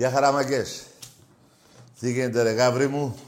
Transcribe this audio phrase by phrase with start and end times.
[0.00, 0.82] Γεια χαραμαγκές.
[2.00, 3.18] Τι γίνεται ρε γάβρι μου;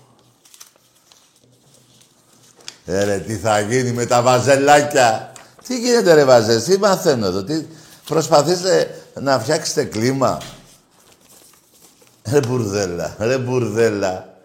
[2.84, 5.32] Ε, ρε, τι θα γίνει με τα βαζελάκια;
[5.66, 7.44] Τι γίνεται ρε βαζές, τι μαθαίνω εδώ.
[7.44, 7.66] Τι...
[8.04, 10.42] Προσπαθήστε να φτιάξετε κλίμα.
[12.30, 14.38] Ρε μπουρδέλα, ρε μπουρδέλα.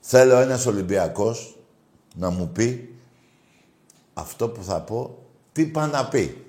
[0.00, 1.56] Θέλω ένας Ολυμπιακός
[2.14, 2.98] να μου πει
[4.14, 5.18] αυτό που θα πω,
[5.52, 6.46] τι πάει να πει.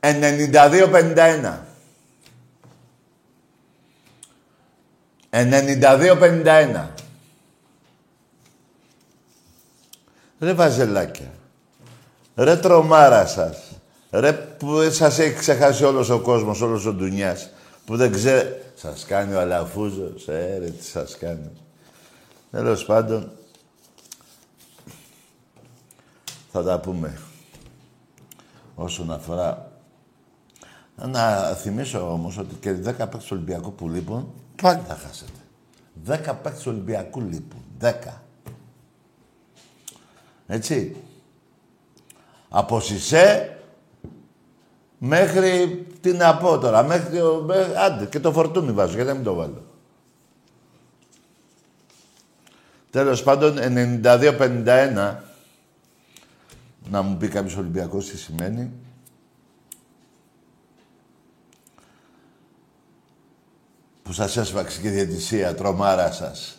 [0.00, 1.70] 92-51.
[5.32, 6.86] 92-51.
[10.38, 11.32] Ρε βαζελάκια.
[12.34, 13.72] Ρε τρομάρα σας.
[14.10, 17.50] Ρε που σας έχει ξεχάσει όλος ο κόσμος, όλος ο ντουνιάς.
[17.86, 18.62] Που δεν ξέρει.
[18.74, 20.28] Σας κάνει ο Αλαφούζος.
[20.28, 21.50] Ε, ρε, τι σας κάνει.
[22.50, 23.32] Τέλος πάντων,
[26.52, 27.18] θα τα πούμε.
[28.74, 29.70] Όσον αφορά...
[30.94, 34.32] Να θυμίσω όμως ότι και 10 παίκτες του Ολυμπιακού που λείπουν,
[34.62, 35.30] πάλι θα χάσετε.
[36.06, 37.64] 10 παίκτες του Ολυμπιακού λείπουν.
[37.80, 37.92] 10.
[40.46, 40.96] Έτσι.
[42.48, 43.56] Από Σισε
[44.98, 49.24] μέχρι, τι να πω τώρα, μέχρι, μέχρι άντε, και το φορτούνι βάζω, γιατί να μην
[49.24, 49.64] το βάλω.
[52.90, 55.16] Τέλος πάντων, 92-51,
[56.90, 58.72] να μου πει κάποιος Ολυμπιακός τι σημαίνει.
[64.02, 66.56] Που σας έσφαξε και η διαιτησία, τρομάρα σας.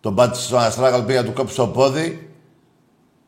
[0.00, 2.30] Τον πάτησε στον Αστράγαλ, πήγα του κόψει το πόδι.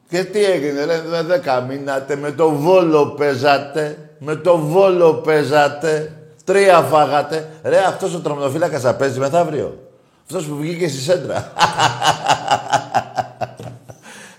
[0.08, 6.16] Και τι έγινε, ρε, με δέκα μήνατε, με το Βόλο παίζατε, με το Βόλο παίζατε,
[6.44, 7.50] τρία φάγατε.
[7.62, 9.78] Ρε, αυτός ο τρομονοφύλακας θα παίζει μεθαύριο.
[10.24, 11.52] Αυτός που βγήκε στη σέντρα.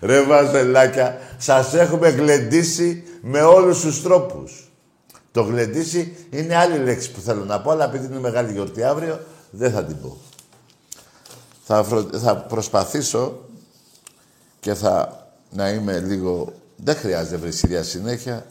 [0.01, 4.62] Ρε βαζελάκια, σας έχουμε γλεντήσει με όλους τους τρόπους.
[5.33, 9.19] Το γλεντήσει είναι άλλη λέξη που θέλω να πω, αλλά επειδή είναι μεγάλη γιορτή αύριο,
[9.51, 10.17] δεν θα την πω.
[11.63, 13.39] Θα, θα προσπαθήσω
[14.59, 16.53] και θα να είμαι λίγο...
[16.75, 18.45] Δεν χρειάζεται βρυσίδια συνέχεια.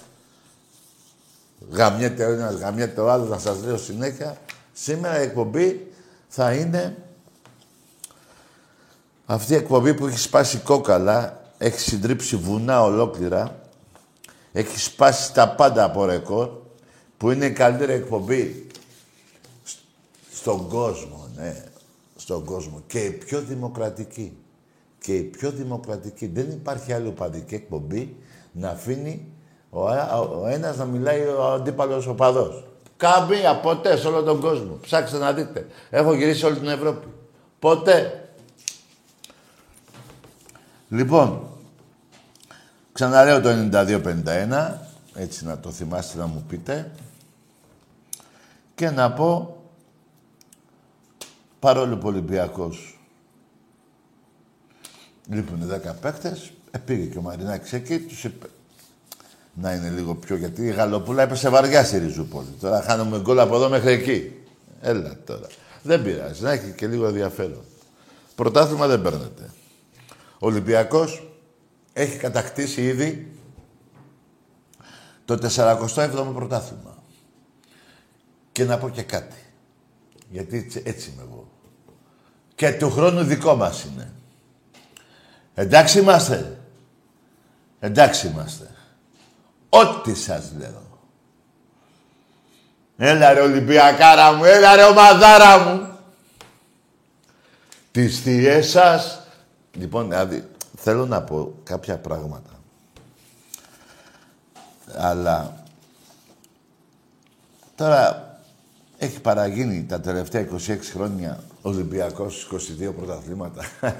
[1.70, 4.36] Γαμιέται ο ένας, γαμιέται ο άλλος, να σας λέω συνέχεια.
[4.72, 5.92] Σήμερα η εκπομπή
[6.28, 6.96] θα είναι
[9.26, 13.60] αυτή η εκπομπή που έχει σπάσει κόκαλα, έχει συντρίψει βουνά ολόκληρα,
[14.52, 16.61] έχει σπάσει τα πάντα από ρεκόρ,
[17.22, 18.66] που είναι η καλύτερη εκπομπή
[20.32, 21.64] στον κόσμο, ναι,
[22.16, 22.82] στον κόσμο.
[22.86, 24.36] Και η πιο δημοκρατική.
[25.00, 26.26] Και η πιο δημοκρατική.
[26.26, 28.16] Δεν υπάρχει άλλη οπαδική εκπομπή
[28.52, 29.26] να αφήνει
[29.70, 32.64] ο, ο, ένας να μιλάει ο αντίπαλος οπαδός.
[32.96, 34.78] Καμία, ποτέ σε όλο τον κόσμο.
[34.80, 35.66] Ψάξτε να δείτε.
[35.90, 37.06] Έχω γυρίσει όλη την Ευρώπη.
[37.58, 38.28] Ποτέ.
[40.88, 41.48] Λοιπόν,
[42.92, 44.74] ξαναλέω το 92-51,
[45.14, 46.90] έτσι να το θυμάστε να μου πείτε.
[48.82, 49.62] Και να πω,
[51.58, 53.00] παρόλο που Ολυμπιακός
[55.28, 58.46] λείπουν 10 παίκτες, ε, πήγε και ο Μαρινάκης εκεί, τους είπε
[59.54, 62.46] να είναι λίγο πιο, γιατί η Γαλοπούλα έπεσε βαριά στη Ριζούπολη.
[62.60, 64.32] Τώρα χάνουμε γκολ από εδώ μέχρι εκεί.
[64.80, 65.46] Έλα τώρα.
[65.82, 67.64] Δεν πειράζει, να έχει και λίγο ενδιαφέρον.
[68.34, 69.50] Πρωτάθλημα δεν παίρνετε.
[70.38, 71.32] Ο Ολυμπιακός
[71.92, 73.32] έχει κατακτήσει ήδη
[75.24, 77.01] το 47ο πρωτάθλημα.
[78.52, 79.36] Και να πω και κάτι.
[80.30, 81.50] Γιατί έτσι είμαι εγώ.
[82.54, 84.12] Και του χρόνου δικό μας είναι.
[85.54, 86.58] Εντάξει είμαστε.
[87.80, 88.70] Εντάξει είμαστε.
[89.68, 90.90] Ό,τι σας λέω.
[92.96, 95.98] Έλα ρε Ολυμπιακάρα μου, έλα ρε ομαδάρα μου.
[97.90, 99.26] Τις θείες σας.
[99.72, 102.50] Λοιπόν, δηλαδή, θέλω να πω κάποια πράγματα.
[104.96, 105.64] Αλλά
[107.74, 108.31] τώρα
[109.02, 113.62] έχει παραγίνει τα τελευταία 26 χρόνια Ολυμπιακός 22 πρωταθλήματα.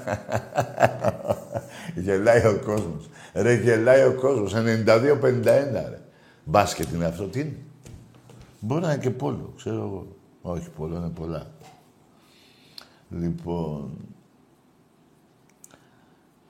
[2.03, 3.09] γελάει ο κόσμος.
[3.33, 4.53] Ρε, γελάει ο κόσμος.
[4.55, 6.01] 92-51, ρε.
[6.43, 7.55] Μπάσκετ είναι αυτό, τι είναι;
[8.59, 10.07] Μπορεί να είναι και πόλο, ξέρω εγώ.
[10.41, 11.47] Όχι, πόλο είναι πολλά.
[13.09, 13.97] Λοιπόν...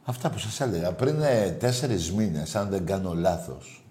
[0.03, 0.93] Αυτά που σας έλεγα.
[0.93, 3.85] Πριν ε, τέσσερις μήνες, αν δεν κάνω λάθος.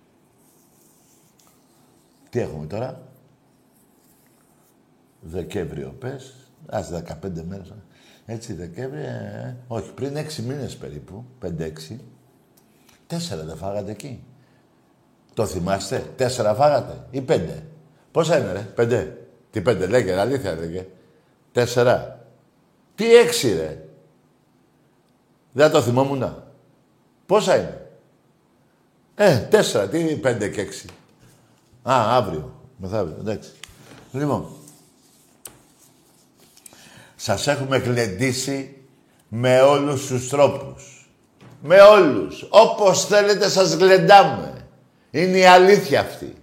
[2.31, 3.12] Τι έχουμε τώρα;
[5.23, 6.35] Δεκέμβριο, πες.
[6.67, 7.73] Ας 15 μέρες.
[8.27, 12.01] Έτσι, Δεκέμβριο, ε, ε, όχι, πριν 6 μήνες περίπου, 5-6.
[13.07, 14.25] Τέσσερα δεν φάγατε εκεί.
[15.35, 17.67] Το θυμάστε, τέσσερα φάγατε ή πέντε;
[18.11, 19.27] Πόσα είναι, ρε, πέντε.
[19.51, 20.87] Τι πέντε, λέγε, αλήθεια λέγε.
[21.53, 22.27] Τέσσερα.
[22.95, 23.85] Τι έξι, ρε;
[25.53, 26.43] Δεν το θυμόμουν.
[27.27, 27.91] Πόσα είναι;
[29.15, 29.89] Ε, τέσσερα.
[29.89, 30.87] Τι είναι πέντε και έξι.
[31.83, 32.61] Α, αύριο.
[32.77, 33.17] Μεθαύριο.
[33.21, 33.51] Εντάξει.
[34.13, 34.47] Λοιπόν.
[37.25, 38.77] Σας έχουμε γλεντήσει
[39.29, 41.09] με όλους τους τρόπους.
[41.63, 42.47] Με όλους.
[42.49, 44.67] Όπως θέλετε σας γλεντάμε.
[45.11, 46.35] Είναι η αλήθεια αυτή.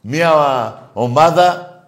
[0.00, 0.32] Μια
[0.92, 1.80] ομάδα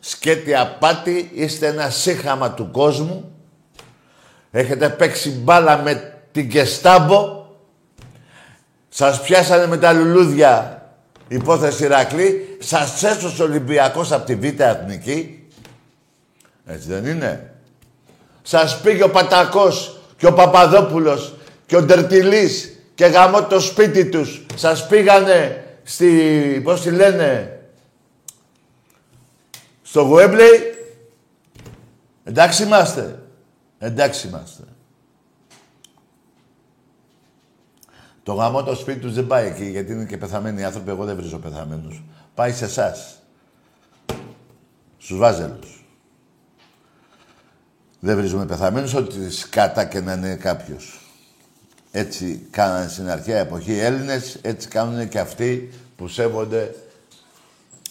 [0.00, 3.32] σκέτη απάτη, είστε ένα σύγχαμα του κόσμου.
[4.50, 7.46] Έχετε παίξει μπάλα με την Κεστάμπο.
[8.88, 10.83] Σας πιάσανε με τα λουλούδια
[11.28, 12.56] υπόθεση Ηρακλή.
[12.60, 15.48] Σας έσωσε ο Ολυμπιακός από τη Β' Εθνική.
[16.66, 17.54] Έτσι δεν είναι;
[18.42, 21.34] Σας πήγε ο Πατακός και ο Παπαδόπουλος
[21.66, 24.46] και ο Ντερτιλής και γαμώ το σπίτι τους.
[24.54, 27.58] Σας πήγανε στη, πώς τη λένε,
[29.82, 30.74] στο Γουέμπλεϊ.
[32.24, 33.18] Εντάξει είμαστε.
[33.78, 34.62] Εντάξει είμαστε.
[38.24, 40.90] Το γαμό το σπίτι τους δεν πάει εκεί, γιατί είναι και πεθαμένοι άνθρωποι.
[40.90, 42.02] Εγώ δεν βρίζω πεθαμένους.
[42.34, 43.22] Πάει σε εσάς.
[44.98, 45.84] Στους βάζελους.
[48.00, 50.98] Δεν βρίζουμε πεθαμένους, ότι σκάτα και να είναι κάποιος.
[51.90, 56.74] Έτσι κάνανε στην αρχαία εποχή οι Έλληνες, έτσι κάνουν και αυτοί που σέβονται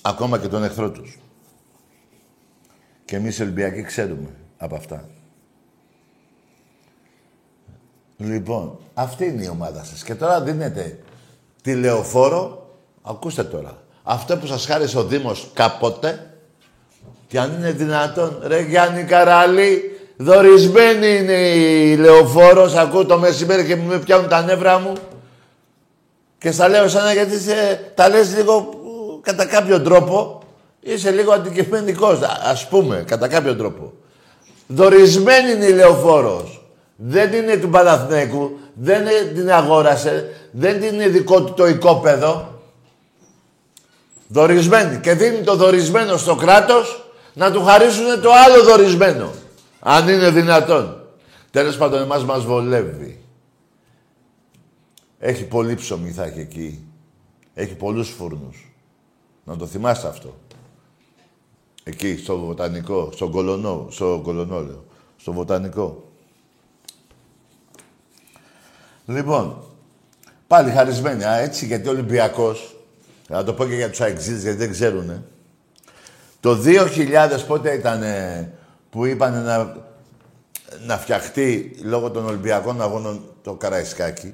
[0.02, 1.20] ακόμα και τον εχθρό τους.
[3.06, 5.10] Και εμείς οι Ολυμπιακοί ξέρουμε από αυτά.
[8.24, 10.04] Λοιπόν, αυτή είναι η ομάδα σας.
[10.04, 11.00] Και τώρα δίνετε
[11.62, 12.68] τηλεοφόρο.
[13.02, 13.78] Ακούστε τώρα.
[14.04, 16.28] Αυτό που σας χάρισε ο Δήμος κάποτε,
[17.28, 23.76] και αν είναι δυνατόν, ρε Γιάννη Καράλη, δορισμένη είναι η λεωφόρος, ακούω το μεσημέρι και
[23.76, 24.94] με πιάνουν τα νεύρα μου.
[26.38, 28.70] Και στα λέω σαν γιατί σε, τα λες λίγο
[29.22, 30.42] κατά κάποιο τρόπο,
[30.80, 33.94] είσαι λίγο αντικειμενικός, ας πούμε, κατά κάποιο τρόπο.
[34.68, 36.63] Δορισμένη είναι η λεωφόρος.
[37.06, 42.62] Δεν είναι του Παναθηναίκου, δεν την αγόρασε, δεν είναι δικό του το οικόπεδο.
[44.28, 45.00] Δορισμένη.
[45.00, 49.32] Και δίνει το δορισμένο στο κράτος να του χαρίσουν το άλλο δορισμένο.
[49.80, 51.08] Αν είναι δυνατόν.
[51.52, 53.24] Τέλος πάντων, εμάς μας βολεύει.
[55.20, 56.88] Έχει πολύ ψωμί θα έχει εκεί.
[57.54, 58.74] Έχει πολλούς φούρνους.
[59.44, 60.38] Να το θυμάστε αυτό.
[61.84, 64.86] Εκεί, στο βοτανικό, στον κολονό, στο κολονό λέω,
[65.18, 66.12] στο βοτανικό.
[69.06, 69.64] Λοιπόν,
[70.48, 72.76] πάλι χαρισμένοι, α, έτσι, γιατί ο Ολυμπιακός,
[73.28, 75.26] να το πω και για τους αεξίδες, γιατί δεν ξέρουν.
[76.40, 78.04] Το 2000 πότε ήταν
[78.90, 79.76] που είπαν να,
[80.86, 84.34] να φτιαχτεί λόγω των Ολυμπιακών αγώνων το Καραϊσκάκι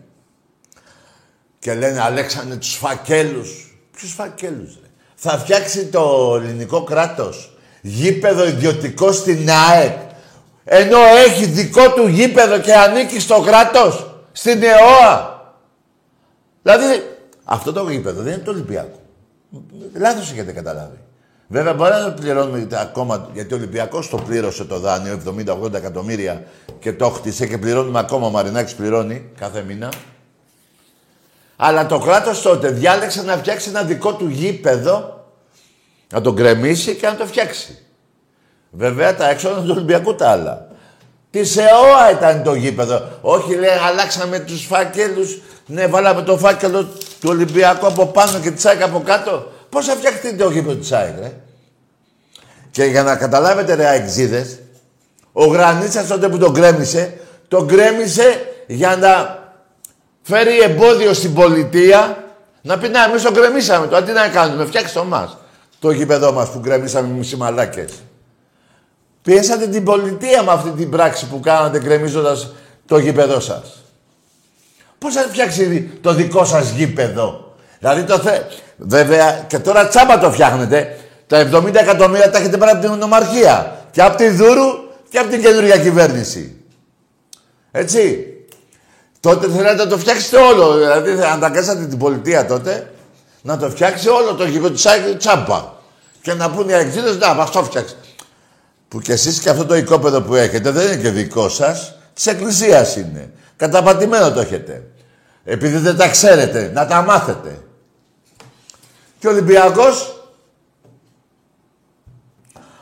[1.60, 3.78] και λένε Αλέξανε τους φακέλους.
[3.92, 9.98] Ποιους φακέλους, ρε; Θα φτιάξει το ελληνικό κράτος γήπεδο ιδιωτικό στην ΑΕΚ
[10.64, 10.98] ενώ
[11.28, 15.42] έχει δικό του γήπεδο και ανήκει στο κράτος στην ΕΟΑ.
[16.62, 19.00] Δηλαδή, αυτό το γήπεδο δεν είναι το Ολυμπιακό.
[19.94, 20.98] Λάθος έχετε καταλάβει.
[21.48, 25.22] Βέβαια, μπορεί να το πληρώνουμε ακόμα, γιατί ο Ολυμπιακός το πλήρωσε το δάνειο,
[25.64, 26.44] 70-80 εκατομμύρια
[26.80, 29.92] και το χτίσε και πληρώνουμε ακόμα, ο Μαρινάκης πληρώνει κάθε μήνα.
[31.56, 35.26] Αλλά το κράτος τότε διάλεξε να φτιάξει ένα δικό του γήπεδο,
[36.14, 37.78] να τον κρεμίσει και να το φτιάξει.
[38.72, 40.68] Βέβαια, τα έξοδα του Ολυμπιακού τα άλλα.
[41.32, 43.02] Τη ΕΟΑ ήταν το γήπεδο.
[43.22, 45.40] Όχι, λέει, αλλάξαμε τους φάκελους.
[45.66, 46.84] Ναι, βάλαμε το φάκελο
[47.20, 49.52] του Ολυμπιακού από πάνω και της ΑΕΚ από κάτω.
[49.70, 51.32] Πώς θα φτιαχτεί το γήπεδο της ΑΕΚ, ρε;
[52.72, 54.60] Και για να καταλάβετε, ρε αεξίδες,
[55.32, 57.14] ο Γρανίτσας τότε που τον κρέμισε,
[57.48, 59.40] τον κρέμισε για να
[60.22, 62.24] φέρει εμπόδιο στην πολιτεία
[62.62, 65.38] να πει να εμείς τον κρεμίσαμε το αντί να κάνουμε, φτιάξτε το μας.
[65.80, 67.92] Το γήπεδό μας που κρεμίσαμε μισή μαλάκες.
[69.30, 72.52] Πιέσατε την πολιτεία με αυτή την πράξη που κάνατε κρεμίζοντας
[72.86, 73.84] το γήπεδό σας.
[74.98, 78.42] Πώς θα φτιάξει το δικό σας γήπεδο; Δηλαδή το θε...
[78.78, 80.98] Βέβαια και τώρα τσάμπα το φτιάχνετε.
[81.28, 83.86] Τα 70 εκατομμύρια τα έχετε πάρει από την νομαρχία.
[83.92, 84.68] Και από τη Δούρου
[85.10, 86.56] και από την καινούργια κυβέρνηση.
[87.72, 88.28] Έτσι.
[89.20, 90.78] Τότε θέλατε να το φτιάξετε όλο.
[90.78, 92.92] Δηλαδή αναγκάσατε την πολιτεία τότε
[93.42, 95.78] να το φτιάξει όλο το γήπεδο του τσάμπα.
[96.22, 97.96] Και να πούνε οι αεξίδες, να, μας το φτιάξει.
[98.89, 101.98] Που κι εσείς και αυτό το οικόπεδο που έχετε δεν είναι και δικό σας.
[102.13, 103.31] Της Εκκλησίας είναι.
[103.55, 104.88] Καταπατημένο το έχετε.
[105.43, 107.62] Επειδή δεν τα ξέρετε, να τα μάθετε.
[109.19, 110.24] Και ο Ολυμπιακός,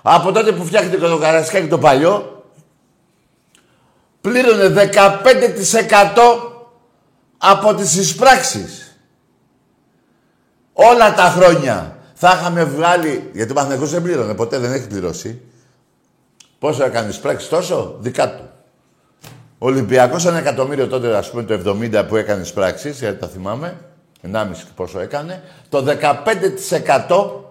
[0.01, 2.43] από τότε που φτιάχτηκε το Καρασκάκι το παλιό,
[4.21, 4.87] πλήρωνε 15%
[7.37, 8.99] από τις εισπράξεις.
[10.73, 13.29] Όλα τα χρόνια θα είχαμε βγάλει...
[13.33, 15.41] Γιατί ο Παναθηναϊκός δεν πλήρωνε, ποτέ δεν έχει πληρώσει.
[16.59, 18.49] Πόσο έκανε εισπράξεις, τόσο, δικά του.
[19.57, 23.77] Ο Ολυμπιακός ένα εκατομμύριο τότε, ας πούμε, το 70 που έκανε εισπράξεις, γιατί τα θυμάμαι,
[24.21, 27.43] 1,5 πόσο έκανε, το 15%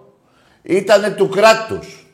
[0.61, 2.07] ήταν του κράτους.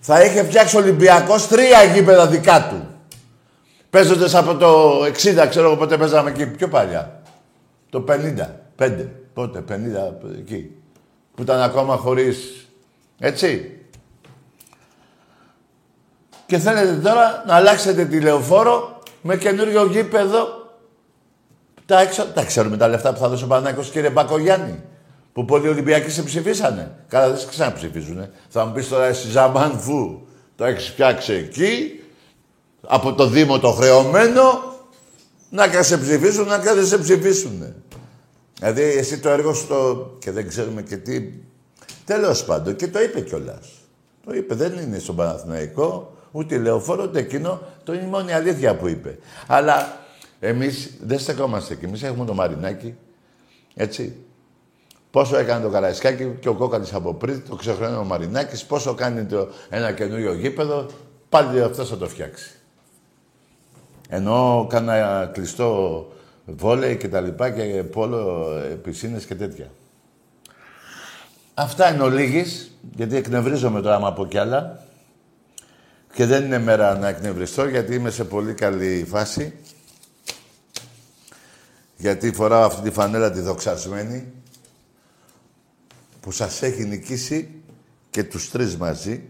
[0.00, 2.86] Θα είχε φτιάξει ο Ολυμπιακός τρία γήπεδα δικά του.
[3.90, 7.22] Παίζοντας από το 60, ξέρω εγώ πότε παίζαμε εκεί, πιο παλιά.
[7.90, 10.70] Το 50, 5, πότε, 50, εκεί.
[11.34, 12.66] Που ήταν ακόμα χωρίς,
[13.18, 13.77] έτσι.
[16.48, 20.46] Και θέλετε τώρα να αλλάξετε τη λεωφόρο με καινούριο γήπεδο.
[21.86, 24.82] Τα, έξω, τα ξέρουμε τα λεφτά που θα δώσει ο Πανάκος, κύριε Μπακογιάννη.
[25.32, 26.94] Που πολλοί Ολυμπιακοί σε ψηφίσανε.
[27.08, 28.30] Καλά, δεν σε ξαναψηφίζουνε.
[28.48, 30.26] Θα μου πεις τώρα εσύ Ζαμάν Φου,
[30.56, 32.02] το έχεις φτιάξει εκεί,
[32.86, 34.42] από το Δήμο το χρεωμένο,
[35.50, 37.74] να σε ψηφίσουν, να δεν σε ψηφίσουν.
[38.58, 40.10] Δηλαδή, εσύ το έργο σου το...
[40.18, 41.32] και δεν ξέρουμε και τι...
[42.04, 43.68] Τέλος πάντων, και το είπε κιόλας.
[44.26, 47.60] Το είπε, δεν είναι στον Παναθηναϊκό, ούτε λεωφόρο, ούτε εκείνο.
[47.84, 49.18] Το είναι η μόνη αλήθεια που είπε.
[49.46, 49.96] Αλλά
[50.40, 51.84] εμείς δεν στεκόμαστε εκεί.
[51.84, 52.94] Εμείς έχουμε το Μαρινάκι,
[53.74, 54.16] έτσι.
[55.10, 59.24] Πόσο έκανε το Καραϊσκάκι και ο Κόκαλης από πριν, το ξεχρονίζει ο Μαρινάκης, πόσο κάνει
[59.24, 60.86] το ένα καινούριο γήπεδο,
[61.28, 62.50] πάλι αυτό θα το φτιάξει.
[64.08, 66.06] Ενώ κάνα κλειστό
[66.44, 68.46] βόλεϊ και τα λοιπά και πόλο,
[68.82, 69.70] πισίνες και τέτοια.
[71.54, 74.82] Αυτά είναι ο λίγης, γιατί εκνευρίζομαι τώρα άμα πω κι άλλα.
[76.18, 79.54] Και δεν είναι μέρα να εκνευριστώ, γιατί είμαι σε πολύ καλή φάση.
[81.96, 84.32] Γιατί φοράω αυτή τη φανέλα τη δοξασμένη,
[86.20, 87.62] που σας έχει νικήσει
[88.10, 89.28] και τους τρεις μαζί.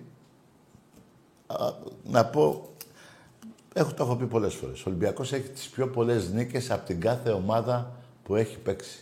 [2.05, 2.73] να πω,
[3.75, 4.81] έχω το έχω πει πολλές φορές.
[4.81, 8.99] Ο Ολυμπιακός έχει τις πιο πολλές νίκες από την κάθε ομάδα που έχει παίξει.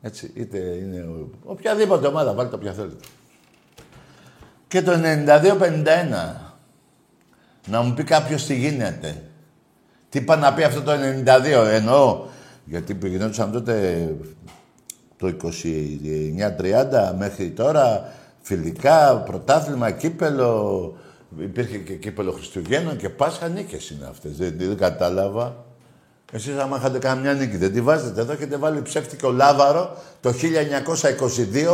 [0.00, 1.06] Έτσι, είτε είναι
[1.44, 3.04] οποιαδήποτε ομάδα, βάλτε όποια θέλετε.
[4.68, 6.45] Και το 92-51,
[7.66, 9.22] να μου πει κάποιος τι γίνεται.
[10.08, 10.96] Τι πάει να πει αυτό το 92,
[11.70, 12.24] εννοώ.
[12.64, 14.08] Γιατί γινόντουσαν τότε
[15.16, 20.94] το 29-30 μέχρι τώρα φιλικά, πρωτάθλημα, κύπελο.
[21.38, 24.36] Υπήρχε και κύπελο Χριστουγέννων και Πάσχα νίκες είναι αυτές.
[24.36, 25.64] Δεν, δεν κατάλαβα.
[26.32, 28.20] Εσείς άμα είχατε καμιά νίκη δεν τη βάζετε.
[28.20, 30.34] Εδώ έχετε βάλει ψεύτικο Λάβαρο το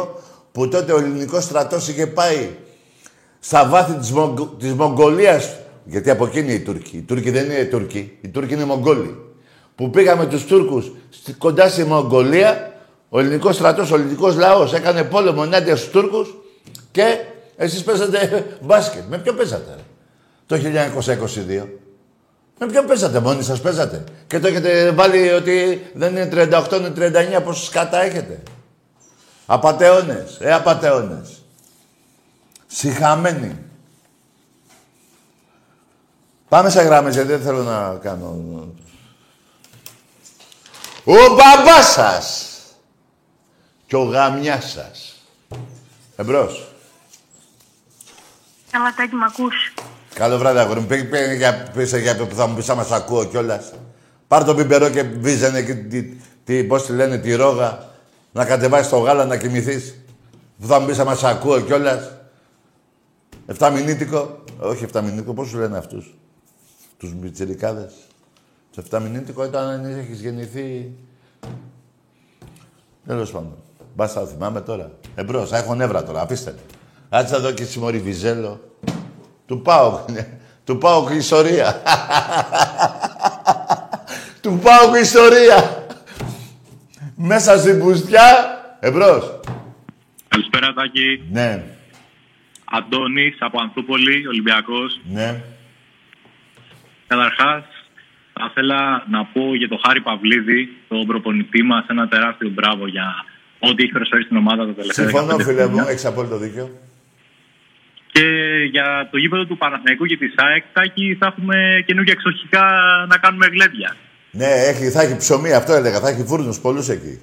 [0.02, 0.06] 1922
[0.52, 2.50] που τότε ο ελληνικός στρατός είχε πάει
[3.40, 4.40] στα βάθη της, Μογγ...
[5.84, 6.96] της Μογγολίας γιατί από εκεί είναι οι Τούρκοι.
[6.96, 8.18] Οι Τούρκοι δεν είναι οι Τούρκοι.
[8.20, 9.16] Οι Τούρκοι είναι Μογγόλοι.
[9.74, 10.92] Που πήγαμε τους Τούρκους
[11.38, 12.72] κοντά στη Μογγολία,
[13.08, 16.34] ο ελληνικός στρατός, ο ελληνικός λαός έκανε πόλεμο ενάντια στους Τούρκους
[16.90, 17.18] και
[17.56, 19.02] εσείς παίζατε μπάσκετ.
[19.08, 19.76] Με ποιο παίζατε,
[20.46, 21.66] το 1922.
[22.58, 24.04] Με ποιο παίζατε, μόνοι σας παίζατε.
[24.26, 26.92] Και το έχετε βάλει ότι δεν είναι 38, είναι
[27.38, 28.42] 39, πόσους σκάτα έχετε;
[29.46, 31.42] Απατεώνες, ε, απατεώνες.
[32.66, 33.56] Συχαμένοι.
[36.52, 38.26] Πάμε σε γράμμες, γιατί δεν θέλω να κάνω...
[41.04, 42.56] Ο μπαμπάς σας
[43.86, 45.22] και ο γαμιάς σας.
[46.16, 46.68] Εμπρός.
[48.70, 49.74] Καλά, Τάκη, μ' ακούς.
[50.14, 50.86] Καλό βράδυ, αγόρι μου.
[50.86, 53.72] Πήγαινε για, πίσω για που θα μου πεις άμα σ' ακούω κιόλας.
[54.28, 56.02] Πάρ' το πιπερό και βίζανε και τη,
[56.44, 57.90] τη, πώς τη λένε, τη ρόγα.
[58.32, 59.94] Να κατεβάσεις το γάλα να κοιμηθείς.
[60.60, 62.10] Που θα μου πεις άμα σ' ακούω κιόλας.
[63.46, 64.44] Εφταμινίτικο.
[64.60, 66.14] Όχι εφταμινίτικο, πώς σου λένε αυτούς;
[67.02, 67.92] Τους μπιτσιρικάδες.
[68.74, 70.92] Το εφταμινήτικο ήταν αν έχεις γεννηθεί...
[73.06, 73.56] Τέλος πάντων.
[73.94, 74.92] Μπας θα θυμάμαι τώρα.
[75.14, 76.58] Εμπρός, έχω νεύρα τώρα, αφήστε με.
[77.08, 78.60] Άτσα εδώ και Μωρή Βιζέλο.
[79.46, 80.04] Του πάω,
[80.64, 81.72] του πάω και ιστορία.
[84.42, 85.86] του πάω και ιστορία.
[87.16, 88.24] Μέσα στην πουστιά,
[88.80, 89.40] εμπρός.
[90.28, 91.22] Καλησπέρα, Τάκη.
[91.30, 91.64] Ναι,
[92.64, 95.00] Αντώνης από Ανθούπολη, Ολυμπιακός.
[95.04, 95.42] ναι.
[97.12, 97.62] Καταρχάς,
[98.36, 98.80] θα ήθελα
[99.14, 103.06] να πω για τον Χάρη Παυλίδη, τον προπονητή μας, ένα τεράστιο μπράβο για
[103.58, 105.90] ό,τι έχει προσφέρει στην ομάδα τα τελευταία Συμφωνώ, 15 φίλε μου, χρόνια.
[105.90, 106.66] έχεις απόλυτο δίκιο.
[108.12, 108.24] Και
[108.70, 112.64] για το γήπεδο του Παναθηναϊκού και της ΑΕΚ, Τάκη, θα έχουμε καινούργια εξοχικά
[113.08, 113.94] να κάνουμε γλέντια.
[114.30, 116.00] Ναι, έχει, θα έχει ψωμί, αυτό έλεγα.
[116.00, 117.20] Θα έχει φούρνους πολλούς εκεί.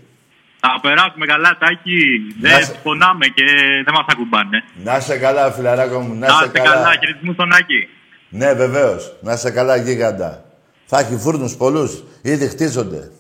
[0.60, 2.00] Θα περάσουμε καλά, Τάκη.
[2.42, 3.46] Να Δεν σε- πονάμε και
[3.86, 4.64] δεν μας ακουμπάνε.
[4.84, 6.72] Να είστε καλά, φιλαράκο μου, να Να είστε είστε καλά.
[6.74, 7.88] καλά, χαιρετισμού στον Άκη.
[8.30, 9.18] Ναι, βεβαίως.
[9.22, 10.46] Να είστε καλά, γίγαντα.
[10.86, 12.04] Θα έχει φούρνους πολλούς.
[12.22, 13.12] Ήδη χτίζονται.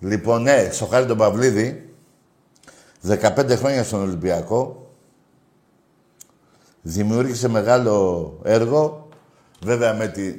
[0.00, 1.94] Λοιπόν, ναι, στο χάρη τον Παυλίδη,
[3.02, 4.90] 15 χρόνια στον Ολυμπιακό,
[6.82, 9.08] δημιούργησε μεγάλο έργο,
[9.62, 10.34] βέβαια με, τη,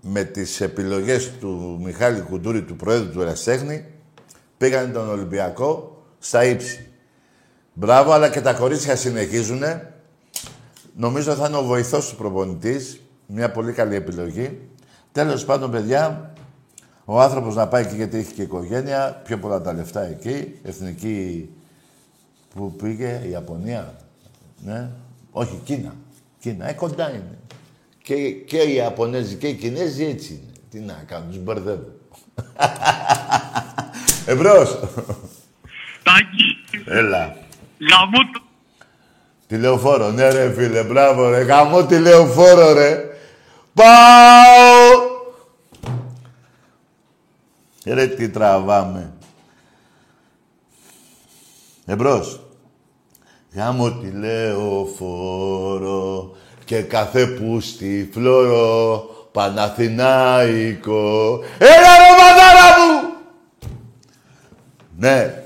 [0.00, 3.84] με τις επιλογές του Μιχάλη Κουντούρη, του Προέδρου του Εραστέχνη,
[4.56, 6.88] πήγαν τον Ολυμπιακό στα ύψη.
[7.72, 9.89] Μπράβο, αλλά και τα κορίτσια συνεχίζουνε.
[10.96, 13.00] Νομίζω θα είναι ο βοηθός του προπονητής.
[13.26, 14.58] Μια πολύ καλή επιλογή.
[15.12, 16.32] Τέλος πάντων, παιδιά,
[17.04, 21.48] ο άνθρωπος να πάει εκεί γιατί έχει και οικογένεια, πιο πολλά τα λεφτά εκεί, εθνική
[22.54, 23.94] που πήγε, η Ιαπωνία,
[24.64, 24.90] ναι,
[25.30, 25.94] όχι, Κίνα.
[26.38, 27.38] Κίνα, ε, κοντά είναι.
[28.02, 30.52] Και, και οι Ιαπωνέζοι και οι Κινέζοι έτσι είναι.
[30.70, 31.88] Τι να κάνουν, τους μπερδεύω.
[34.26, 34.78] Εμπρός.
[36.02, 37.36] Τάκη, Έλα.
[37.90, 38.42] γαμώ το.
[39.50, 43.04] Τηλεοφόρο, ναι ρε φίλε, μπράβο ρε, γαμώ τηλεοφόρο ρε.
[43.74, 43.88] Πάω!
[47.84, 49.12] Ρε τι τραβάμε.
[51.86, 52.40] Εμπρός.
[53.54, 55.16] Γάμο τηλεοφόρο
[56.64, 58.98] και κάθε που στη φλόρο
[59.32, 61.40] Παναθηνάικο.
[61.58, 63.14] Έλα ρε μαδάρα μου!
[64.98, 65.44] Ναι.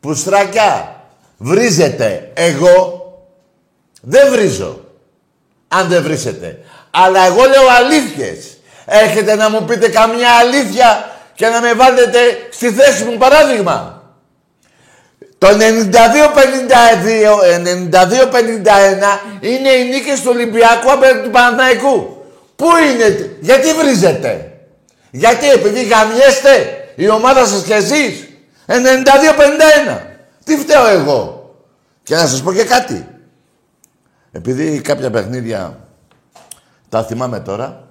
[0.00, 0.97] Πουστρακιά.
[1.38, 2.30] Βρίζετε.
[2.34, 3.02] Εγώ
[4.02, 4.84] δεν βρίζω.
[5.68, 6.58] Αν δεν βρίσετε.
[6.90, 8.58] Αλλά εγώ λέω αλήθειες.
[8.86, 12.18] Έχετε να μου πείτε καμιά αλήθεια και να με βάλετε
[12.50, 14.02] στη θέση μου παράδειγμα.
[15.38, 15.58] Το 92-52,
[17.90, 22.24] 92-51 είναι οι νίκες του Ολυμπιακού απέναντι του Παναθηναϊκού.
[22.56, 24.52] Πού είναι, γιατί βρίζετε;
[25.10, 28.28] Γιατί επειδή γαμιέστε η ομάδα σας και εσείς;
[28.66, 30.07] 92-51.
[30.48, 31.52] Τι φταίω εγώ;
[32.02, 33.08] Και να σας πω και κάτι.
[34.32, 35.88] Επειδή κάποια παιχνίδια
[36.88, 37.88] τα θυμάμαι τώρα,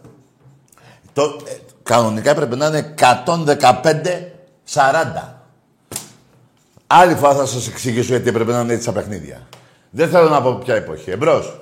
[1.13, 5.41] το, ε, κανονικά έπρεπε να είναι 115-40.
[6.87, 9.47] Άλλη φορά θα σας εξηγήσω γιατί έπρεπε να είναι έτσι τα παιχνίδια.
[9.89, 11.11] Δεν θέλω να πω ποια εποχή.
[11.11, 11.61] Εμπρός.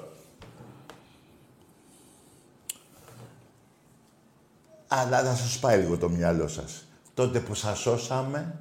[4.88, 6.88] Αλλά να σας πάει λίγο το μυαλό σας.
[7.14, 8.56] Τότε που σας σώσαμε,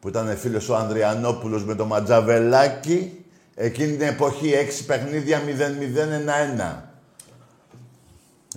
[0.00, 5.42] που ήταν φίλος ο Ανδριανόπουλος με το Ματζαβελάκι, εκείνη την εποχή έξι παιχνίδια
[6.58, 6.88] 0-0-1-1.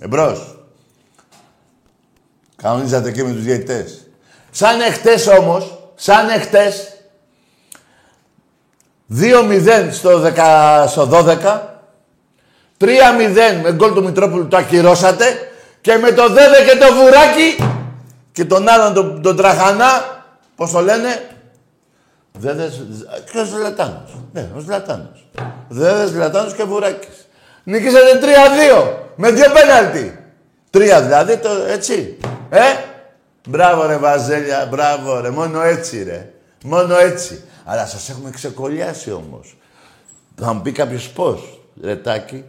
[0.00, 0.56] Εμπρός.
[2.56, 4.06] Κανονίζατε και με τους διαιτητές.
[4.50, 6.92] Σαν εχθές όμως, σαν εχθές,
[9.08, 11.72] 2-0 στο, 10, στο 12,
[12.78, 12.88] 3-0
[13.62, 17.80] με γκολ του Μητρόπουλου το ακυρώσατε και με το Δέδε και το Βουράκι
[18.32, 20.24] και τον άλλον τον, τον Τραχανά,
[20.56, 21.31] πώς το λένε,
[22.38, 22.86] Δέδες,
[23.32, 24.16] και ο Ζλατάνος.
[24.32, 25.28] Ναι, ο Ζλατάνος.
[25.68, 27.28] Δέδες, Ζλατάνος και Βουράκης.
[27.64, 30.18] Νικήσατε 3-2 με δύο πέναλτι.
[30.70, 32.18] Τρία δηλαδή, το, έτσι.
[32.50, 32.60] Ε,
[33.48, 35.30] μπράβο ρε Βαζέλια, μπράβο ρε.
[35.30, 36.30] Μόνο έτσι ρε.
[36.64, 37.44] Μόνο έτσι.
[37.64, 39.56] Αλλά σας έχουμε ξεκολλιάσει όμως.
[40.40, 42.44] Θα μου πει κάποιος πώς, ρετάκι.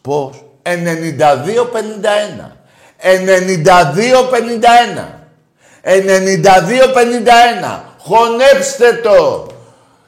[0.00, 2.56] Πώς; 92-51.
[3.02, 5.22] 92-51.
[5.82, 7.91] 92-51.
[8.04, 9.46] Χωνέψτε το.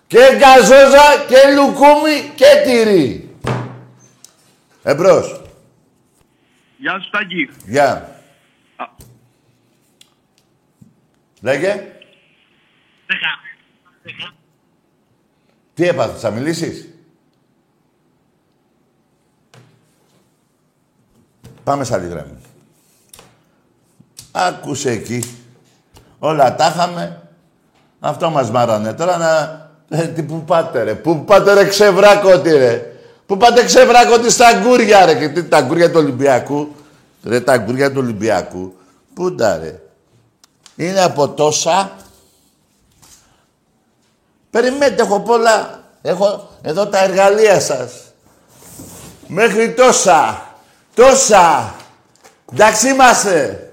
[0.06, 3.36] Και γκαζόζα και λουκούμι και τυρί.
[4.82, 5.42] Εμπρός.
[6.76, 7.50] Γεια σου, Τάκη.
[7.66, 8.20] Γεια.
[8.76, 8.84] Α.
[11.40, 11.88] Λέγε.
[15.74, 16.88] Τι έπαθες, θα μιλήσεις;
[21.64, 22.38] Πάμε σε άλλη γραμμή.
[24.32, 25.22] Άκουσε εκεί.
[26.18, 27.23] Όλα τα είχαμε.
[28.06, 28.92] Αυτό μας μάρανε.
[28.92, 29.62] Τώρα να...
[29.88, 30.94] Ε, τι που πάτε ρε.
[30.94, 32.92] Πού πάτε ρε ξεβράκωτη ρε.
[33.26, 35.14] Πού πάτε ξεβράκονται στα αγκούρια, ρε.
[35.14, 36.74] Και τι, τα αγκούρια του Ολυμπιακού.
[37.24, 38.74] Ρε, τα αγκούρια του Ολυμπιακού.
[39.14, 39.80] Πού τα, ρε.
[40.76, 41.90] Είναι από τόσα.
[44.50, 45.82] Περιμένετε, έχω πολλά.
[46.02, 47.92] Έχω εδώ τα εργαλεία σας.
[49.26, 50.46] Μέχρι τόσα.
[50.94, 51.74] Τόσα.
[52.52, 53.68] Εντάξει είμαστε.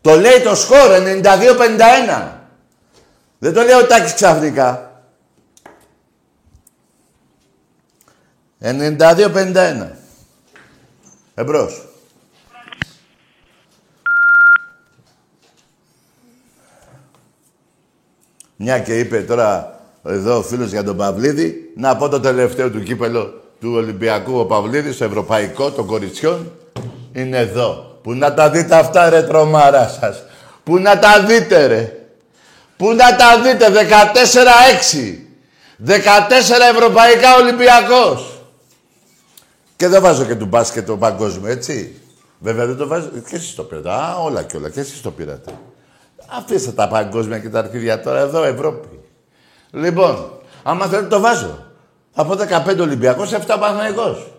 [0.00, 0.90] Το λέει το σκορ
[1.22, 2.35] 92-51.
[3.46, 5.00] Δεν το λέει ο Τάκης ξαφνικά.
[8.60, 9.86] 92-51.
[11.34, 11.88] Εμπρός.
[18.56, 22.82] Μια και είπε τώρα εδώ ο φίλος για τον Παυλίδη, να πω το τελευταίο του
[22.82, 26.52] κύπελο του Ολυμπιακού ο Παυλίδης, στο ευρωπαϊκό των κοριτσιών,
[27.12, 27.98] είναι εδώ.
[28.02, 30.22] Πού να τα δείτε αυτά ρε τρομάρα σας.
[30.64, 32.05] Πού να τα δείτε ρε.
[32.76, 35.26] Πού να τα δείτε 14-6.
[35.86, 35.90] 14
[36.74, 38.40] ευρωπαϊκά Ολυμπιακός.
[39.76, 42.00] Και δεν βάζω και του μπάσκετ το παγκόσμιο, έτσι.
[42.38, 43.08] Βέβαια δεν το βάζω.
[43.28, 43.90] Και εσείς το πήρατε.
[43.90, 44.68] Α, όλα και όλα.
[44.68, 45.52] Και εσείς το πήρατε.
[46.26, 48.88] Αφήστε τα παγκόσμια και τα αρχίδια τώρα εδώ, Ευρώπη.
[49.70, 50.30] Λοιπόν,
[50.62, 51.66] άμα θέλετε το βάζω.
[52.14, 54.32] Από 15 Ολυμπιακός, 7 Παναγικός.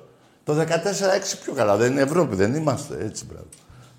[0.43, 1.75] Το 14-6 πιο καλά.
[1.75, 2.97] Δεν είναι Ευρώπη, δεν είμαστε.
[2.99, 3.47] Έτσι, μπράβο.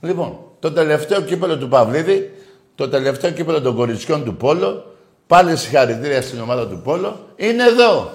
[0.01, 2.31] Λοιπόν, το τελευταίο κύπελο του Παυλίδη,
[2.78, 8.12] το τελευταίο κύπελο των κοριτσιών του Πόλο, πάλι συγχαρητήρια στην ομάδα του Πόλο, είναι εδώ.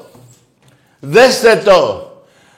[0.99, 2.11] Δέστε το.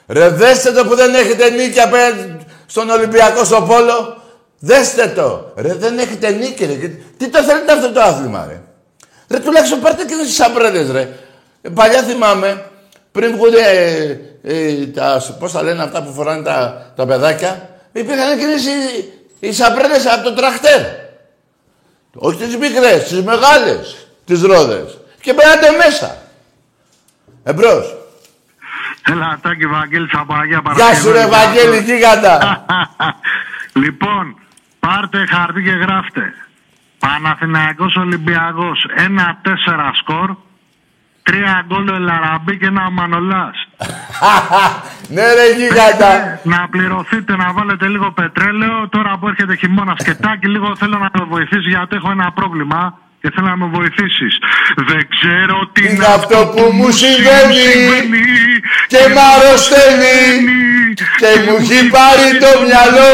[0.06, 4.16] Ρε δέστε το που δεν έχετε νίκη απέναντι στον Ολυμπιακό στο Πόλο.
[4.58, 5.52] Δέστε το.
[5.56, 6.74] Ρε δεν έχετε νίκη ρε.
[7.16, 8.62] Τι το θέλετε αυτό το άθλημα ρε;
[9.28, 11.08] Ρε τουλάχιστον πάρτε και τις σαμπρέλες ρε.
[11.62, 12.64] Ε, παλιά θυμάμαι
[13.12, 18.38] πριν βγουν ε, ε, τα, πώς τα λένε αυτά που φοράνε τα, τα παιδάκια, υπήρχαν
[18.38, 21.05] και οι, οι σαμπρέλες από το τραχτέρ.
[22.18, 24.98] Όχι τις μικρές, τις μεγάλες, τις ρόδες.
[25.20, 26.16] Και μπαίνατε μέσα.
[27.44, 27.94] Εμπρός.
[29.08, 32.64] Έλα, Τάκη Βαγγέλης από Αγία Γεια σου ρε Βαγγέλη, γίγαντα.
[33.82, 34.38] λοιπόν,
[34.80, 36.34] πάρτε χαρτί και γράφτε.
[36.98, 40.36] Παναθηναϊκός Ολυμπιακός 1-4 σκορ.
[41.28, 43.56] Τρία γκολ Ελαραμπή και ένα Μανολάς.
[45.14, 46.40] ναι ρε γίγαντα.
[46.42, 48.88] να πληρωθείτε να βάλετε λίγο πετρέλαιο.
[48.88, 53.30] Τώρα που έρχεται χειμώνα σκετάκι, λίγο θέλω να με βοηθήσεις γιατί έχω ένα πρόβλημα και
[53.34, 54.34] θέλω να με βοηθήσεις.
[54.76, 57.66] Δεν ξέρω τι είναι αυτό που μου συμβαίνει
[58.92, 60.18] και μ' αρρωσταίνει
[61.20, 63.12] και μου έχει πάρει το μυαλό.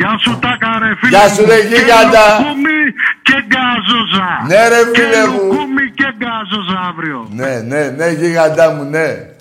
[0.00, 2.26] Γεια σου τα καρε φίλε Γεια σου ρε γίγαντα.
[3.22, 4.28] Και γκάζοζα.
[4.48, 5.68] Ναι ρε φίλε μου.
[6.18, 7.28] Και γκάζοζα αύριο.
[7.30, 9.36] Ναι, ναι, ναι γίγαντά μου, ναι.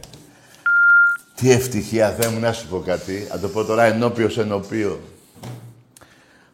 [1.36, 3.28] Τι ευτυχία, Θεέ μου, να σου πω κάτι.
[3.30, 5.00] Θα το πω τώρα ενώπιος ενωπίο.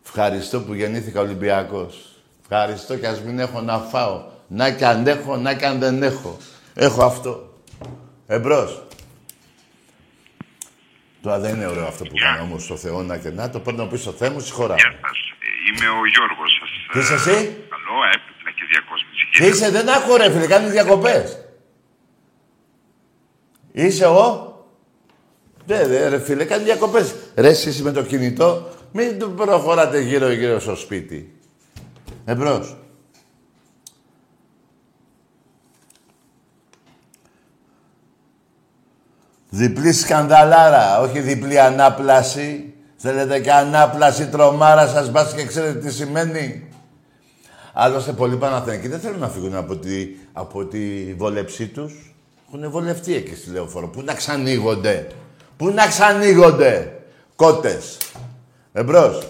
[0.05, 2.15] Ευχαριστώ που γεννήθηκα Ολυμπιακός.
[2.41, 4.23] Ευχαριστώ και ας μην έχω να φάω.
[4.47, 6.37] Να κι αν έχω, να κι αν δεν έχω.
[6.73, 7.53] Έχω αυτό.
[8.27, 8.83] Εμπρός.
[11.21, 13.85] Τώρα δεν είναι ωραίο αυτό που κάνω όμως στο Θεό να και να το παίρνω
[13.85, 14.11] πίσω.
[14.11, 14.75] Θεέ μου, συγχωρά.
[14.75, 15.17] Γεια σας.
[15.67, 16.69] Είμαι ο Γιώργος σας.
[16.91, 17.35] Τι είσαι εσύ;
[17.69, 17.97] Καλό,
[18.63, 19.25] έπαιζα και διακόσμηση.
[19.37, 21.37] Τι είσαι, δεν άκου ρε φίλε, κάνει διακοπές.
[23.71, 24.51] Είσαι ο...
[25.65, 27.15] Ναι, δε, ρε φίλε, κάνει διακοπές.
[27.35, 31.37] Ρε εσείς με το κινητό, μην προχωράτε γύρω-γύρω στο σπίτι.
[32.25, 32.77] Εμπρός.
[39.49, 42.73] Διπλή σκανδαλάρα, όχι διπλή ανάπλαση.
[42.95, 46.72] Θέλετε και ανάπλαση τρομάρα σας μπας και ξέρετε τι σημαίνει.
[47.73, 52.15] Άλλωστε πολλοί Παναθηναϊκοί δεν θέλουν να φύγουν από τη, από τη βόλεψή τους.
[52.47, 53.87] Έχουν βολευτεί εκεί στη λεωφόρο.
[53.87, 55.07] Πού να ξανοίγονται;
[55.57, 57.01] Πού να ξανοίγονται;
[57.35, 57.97] Κότες.
[58.73, 59.27] Εμπρός.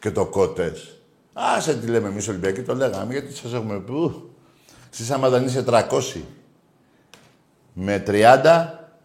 [0.00, 0.98] Και το κότες.
[1.32, 3.92] Άσε τι λέμε εμείς Ολυμπιακοί, το λέγαμε, γιατί σας έχουμε πει.
[4.92, 6.22] Εσείς άμα δεν είσαι 300
[7.72, 8.10] με 30,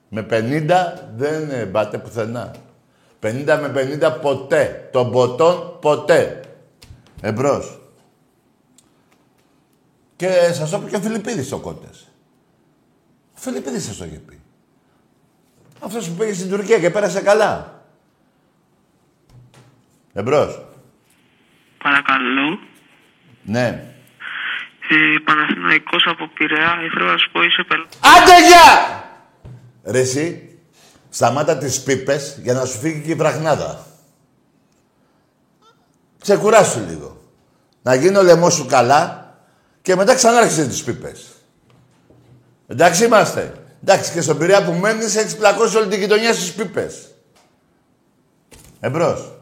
[0.09, 0.69] με 50
[1.15, 2.51] δεν πάτε πουθενά.
[3.19, 4.89] 50 με 50 ποτέ.
[4.91, 6.39] Τον ποτόν ποτέ.
[7.21, 7.82] Εμπρός.
[10.23, 12.07] Και σας το είπε και ο Φιλιππίδης ο Κότες.
[13.35, 14.41] Ο Φιλιππίδης σας το είχε πει.
[15.79, 17.83] Αυτός που πήγε στην Τουρκία και πέρασε καλά.
[20.13, 20.65] Εμπρός.
[21.83, 22.59] Παρακαλώ.
[23.43, 23.67] Ναι.
[24.89, 27.81] Ε, Παναθηναϊκός από Πειραιά, ήθελα να σου πω είσαι πελ...
[27.81, 29.03] Άντε γεια!
[29.83, 30.57] Ρε εσύ,
[31.09, 33.85] σταμάτα τις πίπες για να σου φύγει και η βραχνάδα.
[36.21, 37.17] Ξεκουράσου λίγο.
[37.81, 39.22] Να γίνει ο λαιμό σου καλά
[39.83, 41.27] και μετά ξανάρχισε τις πίπες.
[42.67, 43.53] Εντάξει είμαστε.
[43.81, 47.15] Εντάξει και στον Πειραιά που μένεις έχεις πλακώσει όλη την γειτονιά στις πίπες.
[48.79, 49.39] Εμπρός.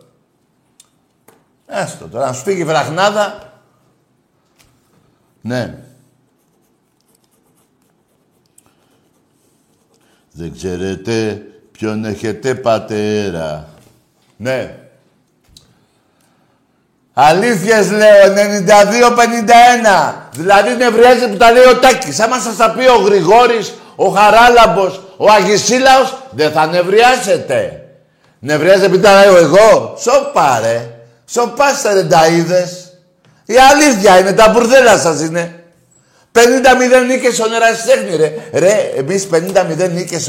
[1.66, 3.54] Έστω τώρα, να σου φύγει η βραχνάδα.
[5.42, 5.84] Ναι.
[10.32, 13.70] Δεν ξέρετε ποιον έχετε πατέρα.
[14.38, 14.81] Ναι.
[17.14, 20.30] Αλήθειες λέω, 92-51.
[20.36, 22.20] Δηλαδή νευριάζει που τα λέει ο Τάκης.
[22.20, 27.86] Άμα σας τα πει ο Γρηγόρης, ο Χαράλαμπος, ο Αγισίλαος, δεν θα νευριάσετε.
[28.40, 29.98] Νευριάζετε επειδή τα λέω εγώ.
[29.98, 30.90] Σοπά ρε.
[31.26, 32.92] Σοπάστε ρε ταΐδες.
[33.46, 35.56] Η αλήθεια είναι, τα μπουρδέλα σας είναι.
[36.32, 38.34] 50-0 νίκες στον ερασιτέχνη, ρε.
[38.54, 40.28] Ρε, εμείς 50-0 νίκες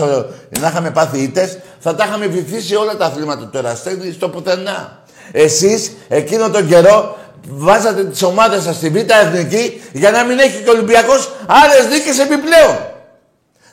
[0.61, 5.02] να είχαμε πάθει ήττες, θα τα είχαμε βυθίσει όλα τα αθλήματα του ερασιτέχνη στο πουθενά.
[5.33, 7.17] Εσείς, εκείνο τον καιρό,
[7.49, 11.87] βάζατε τις ομάδες σας στη Β' Εθνική για να μην έχει και ο Ολυμπιακός άλλες
[11.89, 12.77] νίκες επιπλέον.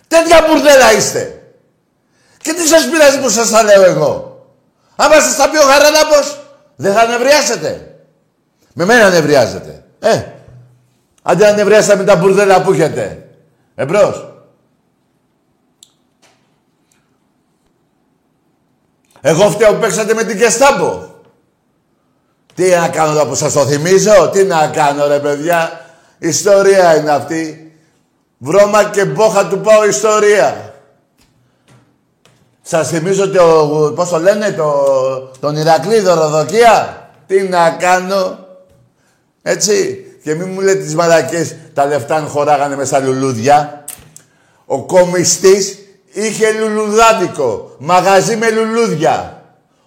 [0.07, 1.41] Τέτοια μπουρδέλα είστε.
[2.41, 4.43] Και τι σας πειράζει που σας τα λέω εγώ;
[4.95, 6.39] Άμα σας τα πει ο Χαραλάμπος,
[6.75, 7.93] δεν θα νευριάσετε.
[8.73, 9.83] Με μένα νευριάζετε.
[9.99, 10.23] Ε,
[11.21, 13.27] Άντε να νευριάσετε με τα μπουρδέλα που έχετε.
[13.75, 14.33] Εμπρός.
[19.21, 21.07] Εγώ φταίω που παίξατε με την Κεστάμπο.
[22.59, 25.85] Τι να κάνω εδώ που σας το θυμίζω, τι να κάνω ρε παιδιά.
[26.19, 27.73] Ιστορία είναι αυτή.
[28.37, 30.73] Βρώμα και μπόχα του πάω ιστορία.
[32.61, 33.43] Σας θυμίζω το,
[33.95, 34.73] πώς το λένε, το,
[35.39, 37.07] τον Ηρακλή δωροδοκία.
[37.27, 38.37] Τι να κάνω.
[39.41, 40.05] Έτσι.
[40.23, 43.83] Και μην μου λέτε τις μαλακές, τα λεφτά αν χωράγανε μέσα λουλούδια.
[44.65, 45.77] Ο κομιστής
[46.11, 49.43] είχε λουλουδάδικο, μαγαζί με λουλούδια.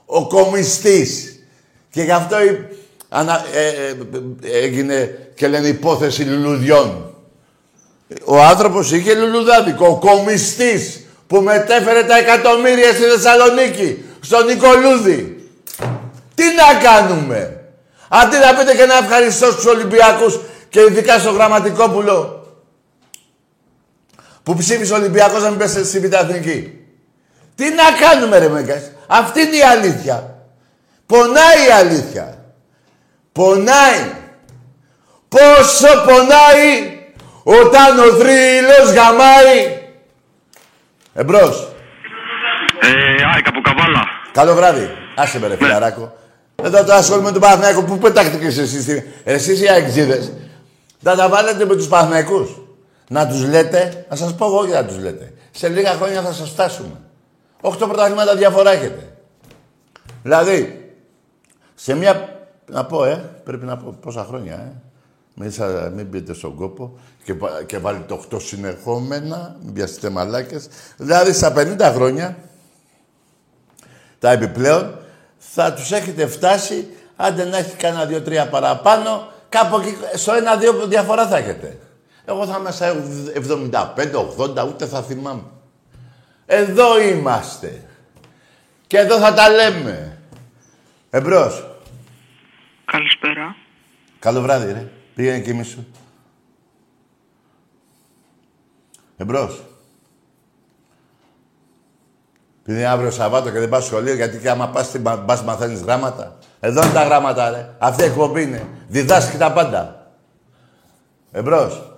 [0.06, 1.31] Ο κομιστής.
[1.92, 2.36] Και γι' αυτό
[3.08, 3.96] ανα, ε, ε,
[4.62, 7.14] έγινε και λένε υπόθεση λουλουδιών.
[8.24, 15.48] Ο άνθρωπος είχε λουλουδάδικο, ο κομιστής που μετέφερε τα εκατομμύρια στη Θεσσαλονίκη, στον Νικολούδη.
[16.34, 17.60] Τι να κάνουμε;
[18.08, 22.46] Αντί να πείτε και να ευχαριστώ στους Ολυμπιακούς και ειδικά στο Γραμματικόπουλο
[24.42, 26.14] που ψήφισε ο Ολυμπιακός να μην πέσει στη Β'
[27.54, 30.31] Τι να κάνουμε ρε Μέγκας; Αυτή είναι η αλήθεια.
[31.12, 32.38] Πονάει η αλήθεια.
[33.32, 34.12] Πονάει.
[35.28, 36.98] Πόσο πονάει
[37.42, 39.80] όταν ο θρύλος γαμάει.
[41.14, 41.68] Εμπρός.
[42.80, 42.88] Ε,
[43.34, 44.02] Άικα από Καβάλα.
[44.32, 44.90] Καλό βράδυ.
[45.16, 46.16] Άσε με ρε φιλαράκο.
[46.62, 47.82] Εδώ το ασχολούμαι με τον Παναθηναϊκό.
[47.82, 49.02] Πού πετάχτηκε εσείς.
[49.24, 50.32] Εσείς οι αεξίδες.
[51.02, 52.50] Θα τα βάλετε με τους Παναθηναϊκούς.
[53.08, 55.32] Να τους λέτε, να σας πω εγώ και να τους λέτε.
[55.50, 57.00] Σε λίγα χρόνια θα σας φτάσουμε.
[57.60, 59.12] Οχτώ πρωταθλήματα διαφορά έχετε.
[60.22, 60.81] Δηλαδή,
[61.82, 62.40] σε μια...
[62.70, 64.72] Να πω, ε, πρέπει να πω πόσα χρόνια, ε.
[65.34, 67.34] Μέσα, μην μπείτε στον κόπο και,
[67.66, 70.68] και βάλετε 8 συνεχόμενα, μην πιαστείτε μαλάκες.
[70.96, 72.36] Δηλαδή, στα 50 χρόνια,
[74.18, 74.98] τα επιπλέον,
[75.38, 81.26] θα τους έχετε φτάσει, άντε να έχει κανένα δύο-τρία παραπάνω, κάπου εκεί, στο ένα-δύο διαφορά
[81.26, 81.78] θα έχετε.
[82.24, 82.94] Εγώ θα είμαι στα
[83.94, 85.42] 75, 80, ούτε θα θυμάμαι.
[86.46, 87.82] Εδώ είμαστε.
[88.86, 90.18] Και εδώ θα τα λέμε.
[91.10, 91.71] Εμπρός.
[92.92, 93.56] Καλησπέρα.
[94.18, 94.88] Καλό βράδυ, ρε.
[95.14, 95.86] Πήγαινε και σου.
[99.16, 99.62] Εμπρός.
[102.60, 106.38] Επειδή είναι αύριο Σαββάτο και δεν πας σχολείο, γιατί και άμα πας, πας μαθαίνεις γράμματα.
[106.60, 107.74] Εδώ είναι τα γράμματα, ρε.
[107.78, 108.66] Αυτή η εκπομπή είναι.
[108.88, 110.12] Διδάσκει τα πάντα.
[111.32, 111.96] Εμπρός.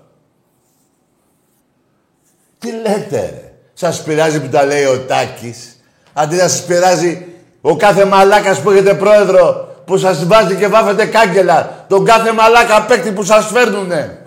[2.58, 3.54] Τι λέτε, ρε.
[3.72, 5.80] Σας πειράζει που τα λέει ο Τάκης.
[6.12, 7.26] Αντί να σας πειράζει
[7.60, 11.84] ο κάθε μαλάκας που έχετε πρόεδρο που σας βάζει και βάφετε κάγκελα.
[11.88, 14.18] Τον κάθε μαλάκα παίκτη που σας φέρνουνε.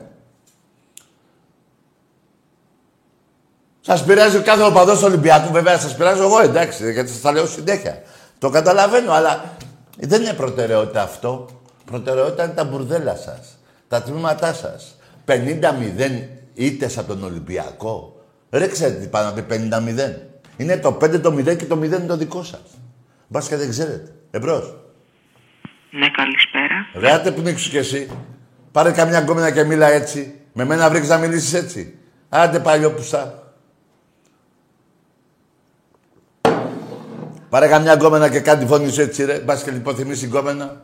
[3.82, 7.32] Σας πειράζει ο κάθε οπαδός του Ολυμπιακού, βέβαια σας πειράζω εγώ εντάξει, γιατί σας τα
[7.32, 8.02] λέω συνέχεια.
[8.40, 9.44] Το καταλαβαίνω, αλλά
[10.00, 11.48] δεν είναι προτεραιότητα αυτό.
[11.86, 13.58] Προτεραιότητα είναι τα μπουρδέλα σας.
[13.88, 14.96] Τα τμήματά σας.
[15.26, 18.16] 50-0 είτε από τον Ολυμπιακό.
[18.50, 20.16] Ρε ξέρετε τι πάνω να πει 50-0.
[20.58, 22.62] Είναι το 5 το 0 και το 0 είναι το δικό σας.
[23.28, 24.12] Μπας και δεν ξέρετε.
[24.32, 24.76] Εμπρός.
[25.92, 26.88] Ναι, καλησπέρα.
[26.94, 28.10] Ρε, άτε πνίξου κι εσύ.
[28.72, 30.40] Πάρε καμιά γκόμενα και μίλα έτσι.
[30.54, 31.98] Με μένα βρήκες να μιλήσεις έτσι.
[32.30, 33.54] Άντε παλιό πουστά.
[37.50, 39.40] Πάρε καμιά γκόμενα και κάτι φωνή σου έτσι, ρε.
[39.40, 40.82] Μπας και λιποθυμείς την γκόμενα.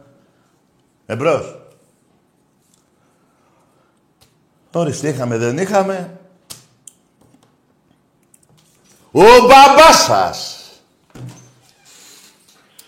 [1.05, 1.57] Εμπρός.
[4.71, 6.19] Ορίστε, είχαμε, δεν είχαμε.
[9.11, 10.57] Ο μπαμπάς σας.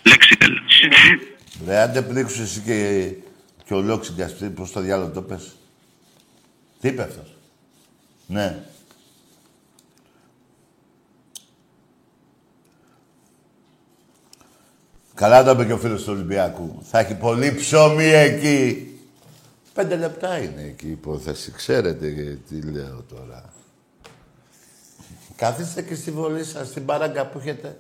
[0.03, 0.53] Λέξιτελ.
[1.65, 3.11] Ρε, άντε πνίξου εσύ και,
[3.65, 5.55] και ο Λόξιγκας, πώς το διάλογο το πες.
[6.79, 7.35] Τι είπε αυτός;
[8.27, 8.63] Ναι.
[15.13, 16.79] Καλά το είπε και ο φίλος του Ολυμπιακού.
[16.83, 18.89] Θα έχει πολύ ψωμί εκεί.
[19.73, 21.51] Πέντε λεπτά είναι εκεί η υπόθεση.
[21.51, 23.53] Ξέρετε τι λέω τώρα.
[25.35, 27.77] Καθίστε και στη βολή σας, στην παράγκα που έχετε.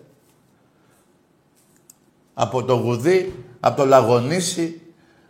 [2.37, 4.81] Από το Γουδί, από το Λαγονίσι,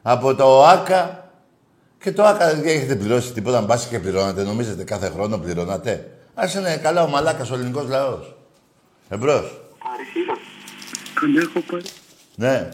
[0.02, 1.30] από το ΟΑΚΑ.
[2.00, 4.44] Και το ΟΑΚΑ δεν έχετε πληρώσει τίποτα, αν πάσει και πληρώνατε.
[4.44, 6.12] Νομίζετε κάθε χρόνο πληρώνατε.
[6.34, 8.36] Ας είναι καλά ο μαλάκας ο ελληνικός λαός.
[9.10, 9.62] Εμπρός.
[12.36, 12.70] Ναι.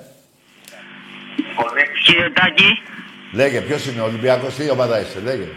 [2.06, 2.82] Κύριε Τάκη,
[3.32, 5.48] Λέγε, ποιος είναι ο Ολυμπιακός, τι ομάδα είσαι, λέγε.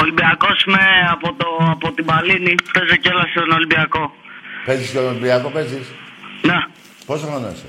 [0.00, 2.54] Ολυμπιακός είμαι από, το, από την Παλίνη.
[2.72, 4.12] Παίζω κιόλας στον Ολυμπιακό.
[4.66, 5.86] Παίζεις και Ολυμπιακό, παίζεις.
[6.42, 6.54] Ναι,
[7.06, 7.66] Πόσο χρόνο είσαι;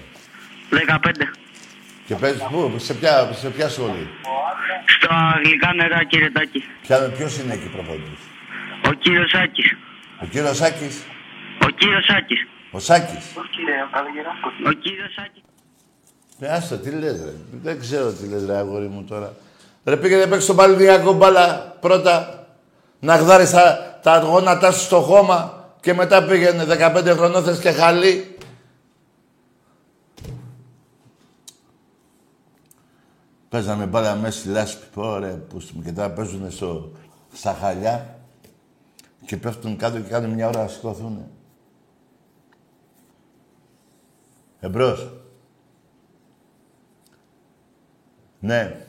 [0.69, 1.33] 15.
[2.05, 4.09] Και παίζεις πού, σε ποια, σε ποια σχολή;
[4.85, 6.63] Στα γλυκά νερά, κύριε Τάκη.
[6.81, 8.19] Ποια, ποιος είναι εκεί προπονητής;
[8.87, 9.75] Ο κύριος Σάκης.
[10.21, 11.03] Ο κύριος Σάκης;
[11.65, 12.47] Ο κύριος Σάκης.
[12.71, 13.25] Ο Σάκης;
[14.67, 15.41] Ο κύριος Σάκης.
[16.39, 17.31] Ε, άστο, τι λες ρε.
[17.63, 19.33] Δεν ξέρω τι λες ρε αγόρι μου τώρα.
[19.85, 22.45] Ρε πήγαινε παίξεις στον Παλαιδιακό μπάλα πρώτα.
[22.99, 27.71] Να γδάρεις τα, τα γόνατά σου στο χώμα και μετά πήγαινε 15 χρονών θες και
[27.71, 28.34] χαλί.
[33.55, 36.91] Παίζαμε μπάλα μέσα στη λάσπη, πω ρε, που στη- και τώρα παίζουν στο,
[37.33, 38.19] στα χαλιά
[39.25, 41.31] και πέφτουν κάτω και κάνουν μια ώρα να σηκωθούν.
[44.59, 45.11] Εμπρός.
[48.39, 48.85] Ναι.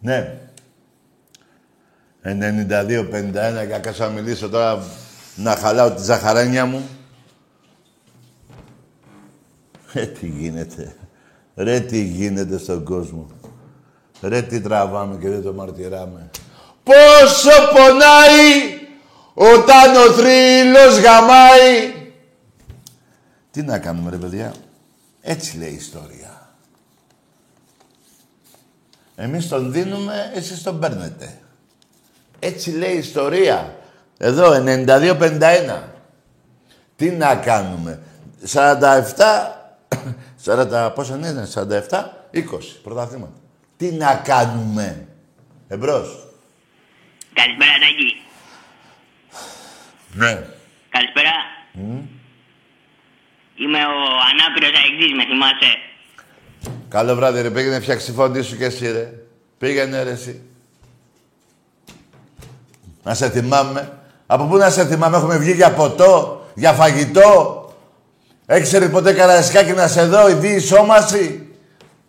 [0.00, 0.45] Ναι.
[2.26, 4.86] 92-51 για κάσα να μιλήσω τώρα
[5.36, 6.88] να χαλάω τη ζαχαρένια μου.
[9.92, 10.96] Ρε τι γίνεται.
[11.54, 13.26] Ρε τι γίνεται στον κόσμο.
[14.20, 16.30] Ρε τι τραβάμε και δεν το μαρτυράμε.
[16.82, 18.76] Πόσο πονάει
[19.34, 21.94] όταν ο θρύλος γαμάει.
[23.50, 24.54] Τι να κάνουμε ρε παιδιά.
[25.20, 26.56] Έτσι λέει η ιστορία.
[29.16, 31.40] Εμείς τον δίνουμε, εσείς τον παίρνετε.
[32.38, 33.76] Έτσι λέει η ιστορία.
[34.18, 35.82] Εδώ, 92-51.
[36.96, 38.00] Τι να κάνουμε.
[38.52, 38.78] 47,
[40.44, 41.64] 40, πόσα είναι, 47,
[42.34, 42.42] 20
[42.82, 43.32] πρωταθλήματα.
[43.76, 45.08] Τι να κάνουμε.
[45.68, 46.26] Εμπρός.
[47.32, 48.22] Καλησπέρα, Τάκη.
[50.12, 50.46] Ναι.
[50.90, 51.32] Καλησπέρα.
[53.58, 55.78] Είμαι ο ανάπηρος αεξής, με θυμάσαι.
[56.88, 59.12] Καλό βράδυ ρε, πήγαινε φτιάξει τη φωνή σου και εσύ ρε.
[59.58, 60.42] Πήγαινε ρε εσύ.
[63.06, 63.92] Να σε θυμάμαι.
[64.26, 67.60] Από πού να σε θυμάμαι, έχουμε βγει για ποτό, για φαγητό.
[68.46, 71.48] Έχεις έρθει ποτέ καραϊσκάκι να σε δω, η διεισόμαση.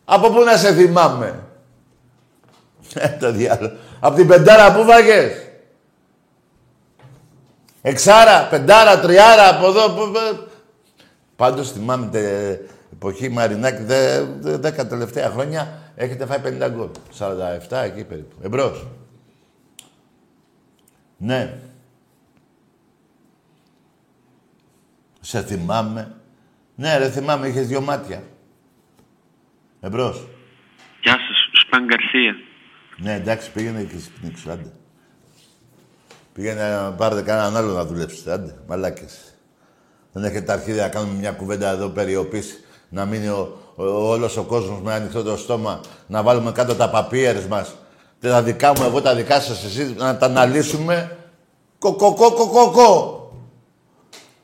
[0.05, 1.39] Από πού να σε θυμάμαι.
[2.93, 3.73] Ε, το διάλογο.
[3.99, 5.31] Από την πεντάρα που βάγες.
[7.81, 9.89] Εξάρα, πεντάρα, τριάρα, από εδώ.
[9.89, 10.47] που- που-
[11.35, 12.49] Πάντως θυμάμαι τε,
[12.93, 16.87] εποχή Μαρινάκη, δε, δε, δέκα τελευταία χρόνια, έχετε φάει 50 γκολ.
[17.19, 18.35] 47 εκεί περίπου.
[18.43, 18.87] Εμπρός.
[21.17, 21.59] Ναι.
[25.21, 26.15] Σε θυμάμαι.
[26.75, 28.23] Ναι, ρε, θυμάμαι, είχες δυο μάτια.
[29.79, 30.27] Εμπρός.
[31.01, 32.35] Γεια σας, Σπαν Γκαρσία.
[32.97, 34.71] Ναι, εντάξει, πήγαινε και εσύ πνίξου, άντε.
[36.33, 39.33] Πήγαινε να πάρετε κανέναν άλλο να δουλέψετε, άντε, μαλάκες.
[40.11, 44.37] Δεν έχετε τα αρχίδια να κάνουμε μια κουβέντα εδώ περιοπής, να μείνει ο, ο, όλος
[44.37, 47.75] ο κόσμος με ανοιχτό το στόμα, να βάλουμε κάτω τα παπίερες μας.
[48.21, 51.17] Και τα δικά μου, εγώ τα δικά σας, εσείς, να τα αναλύσουμε.
[51.79, 53.21] Κοκοκό, κοκοκό.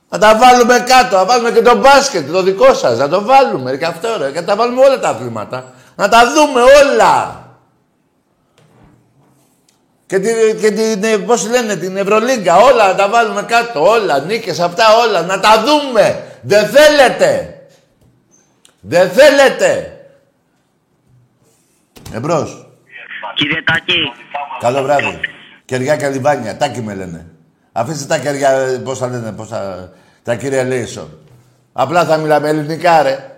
[0.09, 3.77] Να τα βάλουμε κάτω, να βάλουμε και το μπάσκετ, το δικό σας, να το βάλουμε
[3.77, 5.73] και αυτό ρε, και να τα βάλουμε όλα τα αθλήματα.
[5.95, 7.41] Να τα δούμε όλα.
[10.05, 14.19] Και την, και την, ε, πώς λένε, την Ευρωλίγκα, όλα να τα βάλουμε κάτω, όλα,
[14.19, 16.23] νίκες, αυτά όλα, να τα δούμε.
[16.41, 17.57] Δεν θέλετε.
[18.81, 19.97] Δεν θέλετε.
[22.13, 22.62] Εμπρός.
[23.43, 24.11] Κύριε Τάκη,
[24.59, 25.19] Καλό βράδυ.
[25.65, 27.25] Κεριά και λιβάνια, τάκι με λένε.
[27.71, 29.91] Αφήστε τα κεριά, ε, πώς θα λένε, πώς θα...
[30.23, 31.17] Τα κύριε Λέισον.
[31.73, 33.31] Απλά θα μιλάμε ελληνικά, ρε.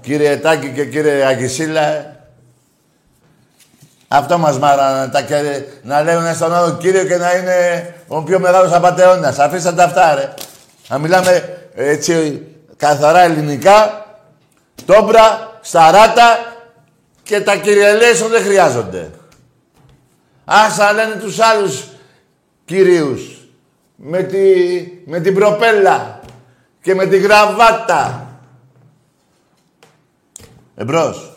[0.00, 2.16] Κύριε Τάκη και κύριε Αγισίλα, ε.
[4.08, 5.64] Αυτό μας μάρανε τα κεριά.
[5.82, 9.38] Να λέγουν στον άλλο κύριο και να είναι ο πιο μεγάλος απατεώνας.
[9.38, 10.34] Αφήστε τα αυτά, ρε.
[10.88, 14.06] Να μιλάμε έτσι καθαρά ελληνικά,
[14.84, 16.56] τόμπρα, σταράτα
[17.28, 19.10] και τα κυριελέσεων δεν χρειάζονται.
[20.44, 21.88] Άσα λένε τους άλλους
[22.64, 23.38] κυρίους
[23.96, 24.38] με, τη,
[25.06, 26.20] με την προπέλα
[26.82, 28.30] και με τη γραβάτα.
[30.76, 31.36] Εμπρός.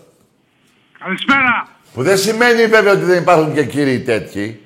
[0.99, 1.67] Καλησπέρα.
[1.93, 4.61] Που δεν σημαίνει βέβαια ότι δεν υπάρχουν και κύριοι τέτοιοι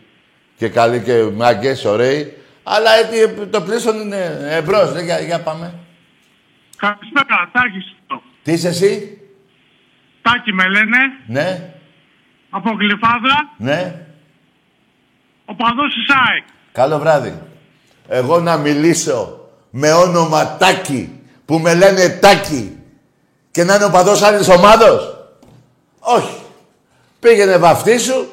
[0.58, 4.94] και καλοί και μάγκες, ωραίοι, αλλά έτσι, το πλήσον είναι εμπρός.
[4.94, 5.74] Ναι, για, για πάμε.
[6.78, 7.96] Καλησπέρα, Τάκης.
[8.44, 9.20] Τι είσαι εσύ;
[10.26, 10.98] Τάκη με λένε,
[11.28, 11.74] Ναι.
[12.50, 13.96] από Γλυφάδα, Ναι.
[15.46, 16.44] ο παδός της ΑΕΚ.
[16.72, 17.42] Καλό βράδυ.
[18.08, 22.78] Εγώ να μιλήσω με όνομα Τάκη, που με λένε Τάκη
[23.52, 25.28] και να είναι ο παδός άλλης ομάδος;
[26.00, 26.38] Όχι.
[27.20, 28.26] Πήγαινε βαφτίσου,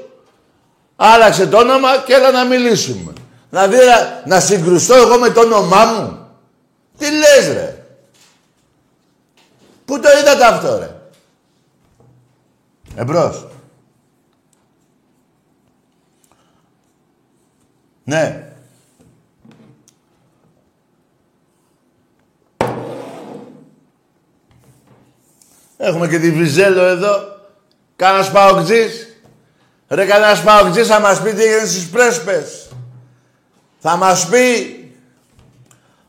[0.97, 3.13] άλλαξε το όνομα και έλα να μιλήσουμε.
[3.51, 6.29] Να δει να, να συγκρουστώ εγώ με το όνομά μου.
[6.99, 7.85] Τι λες ρε;
[9.85, 10.91] Πού το είδατε αυτό ρε;
[12.97, 13.47] Εμπρός.
[18.05, 18.47] Ναι.
[25.77, 27.41] Έχουμε και τη Βιζέλο εδώ.
[27.97, 29.17] Κάνας παοκτζής.
[29.89, 32.69] Ρε κανένας παοκτζής θα μας πει τι έγινε στις πρέσπες.
[33.79, 34.77] Θα μας πει.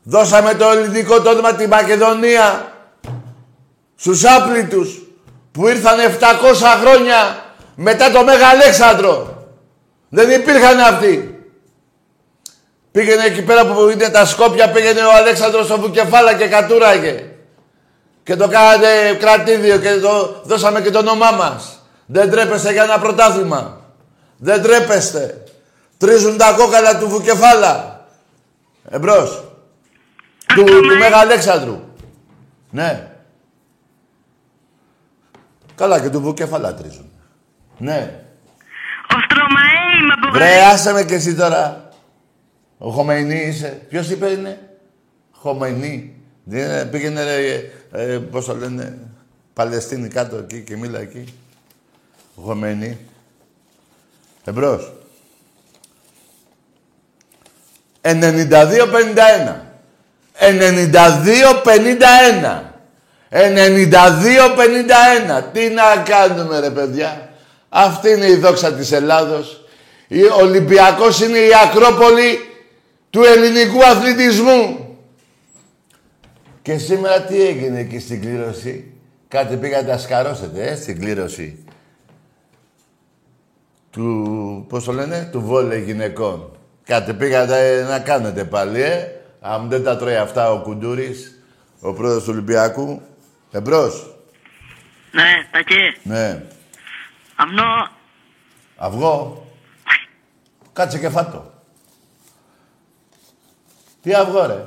[0.02, 2.72] Δώσαμε το ελληνικό το όνομα τη Μακεδονία.
[3.94, 5.03] Στους άπλητους
[5.54, 6.24] που ήρθαν 700
[6.80, 7.44] χρόνια
[7.74, 9.46] μετά το Μέγα Αλέξανδρο.
[10.08, 11.38] Δεν υπήρχαν αυτοί.
[12.92, 17.24] Πήγαινε εκεί πέρα που είναι τα Σκόπια, πήγαινε ο Αλέξανδρος στο Βουκεφάλα και κατούραγε.
[18.22, 21.82] Και το κάνατε κρατήδιο και το δώσαμε και το όνομά μας.
[22.06, 23.80] Δεν τρέπεστε για ένα πρωτάθλημα.
[24.36, 25.44] Δεν τρέπεστε.
[25.98, 28.06] Τρίζουν τα κόκαλα του Βουκεφάλα.
[28.90, 29.44] Εμπρός.
[30.54, 31.80] Του, του Μέγα Αλέξανδρου.
[32.70, 33.13] Ναι.
[35.74, 37.10] Καλά και του Βουκεφάλα τρίζουν.
[37.78, 38.20] Ναι.
[39.08, 41.88] Ο Στρωμαέ είμαι από Βρε, άσε με και εσύ τώρα.
[42.78, 43.80] Ο Χομεϊνή είσαι.
[43.88, 44.68] Ποιος είπε είναι;
[45.32, 46.14] Χομεϊνή.
[46.44, 47.60] Δεν είναι- πήγαινε, ρε,
[47.92, 48.98] ε, πώς το λένε,
[49.52, 51.34] Παλαιστίνη κάτω εκεί και μίλα εκεί.
[52.34, 52.98] Ο Χομεϊνή.
[54.44, 54.92] Εμπρός.
[58.00, 59.64] 92-51.
[60.38, 62.73] 92-51.
[63.34, 63.38] 92-51.
[65.52, 67.28] Τι να κάνουμε ρε παιδιά.
[67.68, 69.64] Αυτή είναι η δόξα της Ελλάδος.
[70.38, 72.38] Ο Ολυμπιακός είναι η Ακρόπολη
[73.10, 74.78] του ελληνικού αθλητισμού.
[76.62, 78.92] Και σήμερα τι έγινε εκεί στην κλήρωση;
[79.28, 81.64] Κάτι πήγατε να σκαρώσετε, ε, στην κλήρωση.
[83.90, 86.56] Του, πώς το λένε, του βόλε γυναικών.
[86.84, 89.08] Κάτι πήγατε να κάνετε πάλι, ε.
[89.40, 91.42] Αν δεν τα τρώει αυτά ο Κουντούρης,
[91.80, 93.00] ο πρόεδρος του Ολυμπιακού.
[93.54, 94.16] Εμπρός.
[95.12, 96.00] Ναι, Τακί.
[96.02, 96.42] Ναι.
[97.36, 97.88] Αμνό.
[98.76, 99.46] Αυγό.
[100.72, 101.52] Κάτσε και φάτο.
[104.02, 104.64] Τι αυγό, ρε.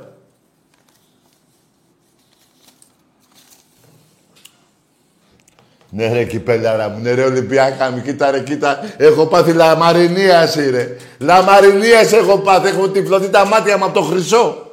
[5.90, 8.94] Ναι ρε κυπέλαρα μου, ναι ρε Ολυμπιακά μου, κοίτα ρε, κοίτα.
[8.96, 10.96] Έχω πάθει λαμαρινίαση ρε.
[11.18, 14.72] Λαμαρινίαση έχω πάθει, έχω τυφλωθεί τα μάτια μου από το χρυσό.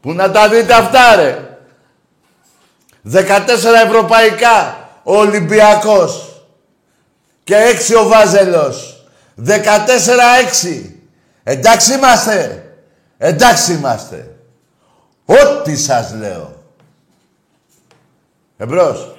[0.00, 1.49] Που να τα δείτε αυτά ρε;
[3.04, 3.18] 14
[3.86, 6.42] ευρωπαϊκά ο Ολυμπιακός
[7.44, 7.56] και
[7.90, 9.04] 6 ο Βάζελος.
[9.46, 10.90] 14-6.
[11.42, 12.64] Εντάξει είμαστε.
[13.18, 14.36] Εντάξει είμαστε.
[15.24, 16.62] Ό,τι σας λέω.
[18.56, 19.16] Εμπρός.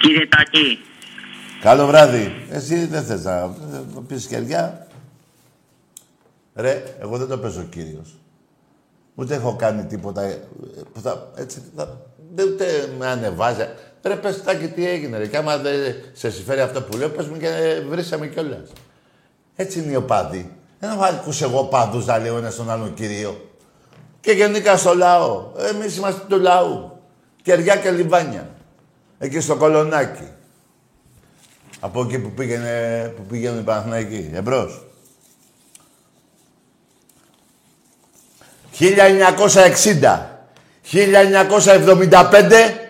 [0.00, 0.78] Κύριε Τακί.
[1.60, 2.46] Καλό βράδυ.
[2.50, 3.40] Εσύ δεν θες να
[3.94, 4.86] να πεις κεριά.
[6.54, 8.14] Ρε, εγώ δεν το παίζω κύριος.
[9.14, 10.42] Ούτε έχω κάνει τίποτα ε,
[10.92, 12.00] που θα, έτσι, θα,
[12.36, 13.68] δεν ούτε με ανεβάζει.
[14.02, 15.26] Ρε, πες τάκι τι έγινε ρε.
[15.26, 18.72] Και άμα δεν σε συμφέρει αυτό που λέω, πες μου και ε, βρήσαμε κιόλας.
[19.56, 20.52] Έτσι είναι οι οπαδοί.
[20.78, 23.50] Δεν έχω ακούσει εγώ παδούς να λέω ένα στον άλλον κύριο.
[24.20, 25.52] Και γενικά στο λαό.
[25.56, 27.00] Εμείς είμαστε του λαού.
[27.42, 28.50] Κεριά και λιβάνια.
[29.18, 30.28] Εκεί στο κολονάκι.
[31.80, 34.30] Από εκεί που, πήγαινε, που πήγαινε η Παναθηναϊκή.
[34.34, 34.86] Εμπρός.
[38.78, 40.35] 1960.
[40.92, 42.86] 1975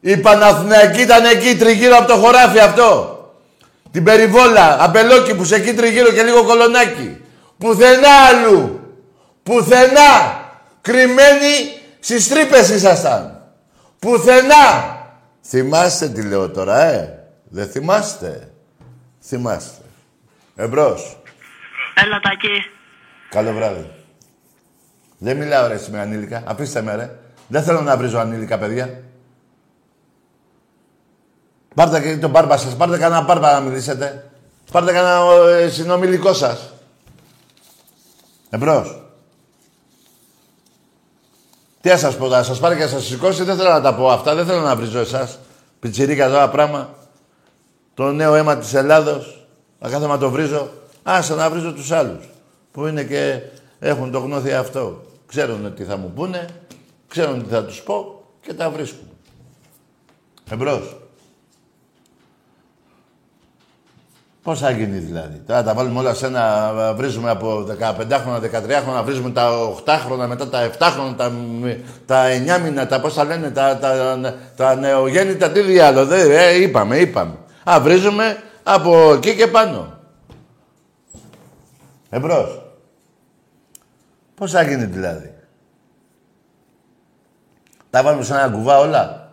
[0.00, 3.10] η Παναθηναϊκή ήταν εκεί τριγύρω από το χωράφι αυτό.
[3.90, 7.20] Την περιβόλα, αμπελόκι που σε εκεί τριγύρω και λίγο κολονάκι.
[7.58, 8.80] Πουθενά αλλού.
[9.42, 10.44] Πουθενά.
[10.80, 13.42] Κρυμμένοι στις τρύπες ήσασταν.
[13.98, 14.96] Πουθενά.
[15.42, 17.18] Θυμάστε τι λέω τώρα, ε.
[17.48, 18.50] Δεν θυμάστε.
[19.22, 19.82] Θυμάστε.
[20.56, 21.18] Εμπρός.
[21.94, 22.70] Έλα Τακί.
[23.30, 23.90] Καλό βράδυ.
[25.18, 26.42] Δεν μιλάω ρε εσύ με ανήλικα.
[26.46, 27.10] Αφήστε με ρε.
[27.48, 29.02] Δεν θέλω να βρίζω ανήλικα παιδιά.
[31.74, 32.76] Πάρτε και τον μπάρμπα σας.
[32.76, 34.30] Πάρτε κανένα μπάρμπα να μιλήσετε.
[34.72, 36.72] Πάρτε κανένα ε, συνομιλικό σας.
[38.50, 39.00] Εμπρός.
[41.80, 43.42] Τι να σας πω, να σας πάρει και να σας σηκώσει.
[43.42, 44.34] Δεν θέλω να τα πω αυτά.
[44.34, 45.38] Δεν θέλω να βρίζω εσάς.
[45.80, 46.94] Πιτσιρίκα τώρα πράγμα.
[47.94, 49.46] Το νέο αίμα της Ελλάδος.
[49.78, 50.70] Να κάθομαι να το βρίζω.
[51.02, 52.28] Άσε να βρίζω τους άλλους.
[52.72, 53.40] Που είναι και
[53.78, 55.02] έχουν το γνώθι αυτό.
[55.26, 56.46] Ξέρουν τι θα μου πούνε.
[57.20, 59.08] Ξέρουν τι θα τους πω και τα βρίσκουν.
[60.50, 60.96] Εμπρός.
[64.42, 68.82] Πώς θα γίνει δηλαδή; Τώρα τα βάλουμε όλα σε ένα, βρίζουμε από 15 χρόνια, 13
[68.82, 69.50] χρόνια, βρίζουμε τα
[69.84, 71.32] 8 χρόνια, μετά τα 7 χρόνια, τα,
[72.06, 72.24] τα
[72.58, 74.18] 9 μήνα, τα πώς θα λένε, τα, τα,
[74.56, 76.14] τα νεογέννητα, τι διάλογο.
[76.14, 77.34] Ε, είπαμε, είπαμε.
[77.70, 79.98] Α, βρίζουμε από εκεί και πάνω.
[82.10, 82.62] Εμπρός.
[84.34, 85.34] Πώς θα γίνει δηλαδή;
[87.96, 89.30] Τα βάλουμε σε ένα κουβά όλα.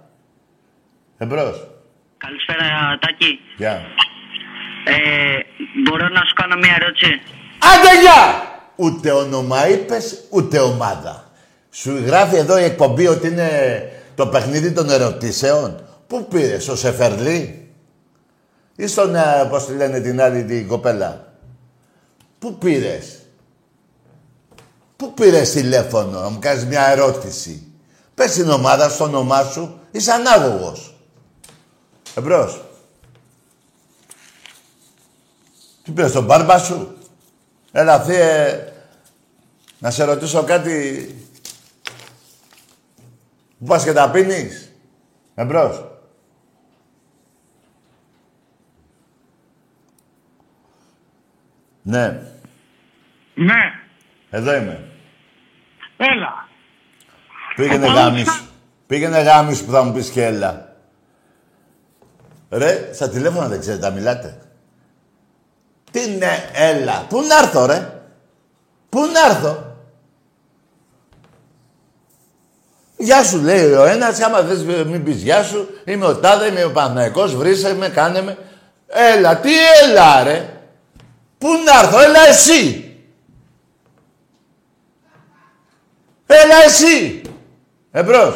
[1.17, 1.67] Εμπρός.
[2.17, 3.39] Καλησπέρα, Τάκη.
[3.57, 3.81] Γεια.
[4.85, 5.39] Ε,
[5.83, 7.21] μπορώ να σου κάνω μια ερώτηση;
[7.59, 8.43] Άντε γεια!
[8.75, 11.31] Ούτε όνομα είπες, ούτε ομάδα.
[11.71, 13.49] Σου γράφει εδώ η εκπομπή ότι είναι
[14.15, 15.87] το παιχνίδι των ερωτήσεων.
[16.07, 17.71] Πού πήρες, στο Σεφερλί;
[18.75, 21.33] Ή στον, ε, πώς τη λένε την άλλη την κοπέλα;
[22.39, 23.19] Πού πήρες;
[24.95, 27.72] Πού πήρες τηλέφωνο να μου κάνεις μια ερώτηση;
[28.15, 30.95] Πες την ομάδα στο όνομά σου, είσαι ανάγωγος.
[32.15, 32.61] Εμπρός.
[35.83, 36.97] Τι πήρες, τον μπάρμπα σου;
[37.71, 38.73] Έλα, θύε,
[39.79, 41.07] να σε ρωτήσω κάτι.
[43.59, 44.71] Πού πας και τα πίνεις;
[45.35, 45.83] Εμπρός.
[51.81, 52.21] Ναι,
[53.35, 53.61] Ναι,
[54.29, 54.91] εδώ είμαι.
[55.97, 56.47] έλα.
[57.55, 58.43] Πήγαινε Εγώ γάμις.
[58.87, 60.75] Πήγαινε γάμις που θα μου πεις και έλα.
[62.49, 64.37] Ρε, στα τηλέφωνα δεν ξέρετε, τα μιλάτε.
[65.91, 67.05] Τι ναι, έλα.
[67.09, 68.01] Πού να έρθω, ρε;
[68.89, 69.75] Πού να έρθω;
[72.97, 76.63] Γεια σου, λέει ο ένας, άμα θες μην πεις γεια σου, είμαι ο Τάδε, είμαι
[76.63, 78.37] ο Παναθηναϊκός, βρίσε με, κάνε με.
[78.87, 79.51] Έλα, τι
[79.83, 80.49] έλα, ρε;
[81.37, 82.87] Πού να έρθω, έλα εσύ.
[86.25, 87.21] Έλα εσύ.
[87.95, 88.35] Εμπρός.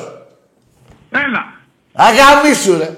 [1.10, 1.54] Έλα.
[1.94, 2.98] Αγαμίσου ρε.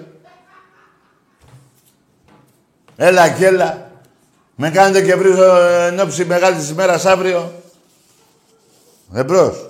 [2.95, 3.91] Έλα και έλα.
[4.55, 7.51] Με κάνετε και βρίζω εν ώψη μεγάλης ημέρας αύριο.
[9.13, 9.69] Εμπρός.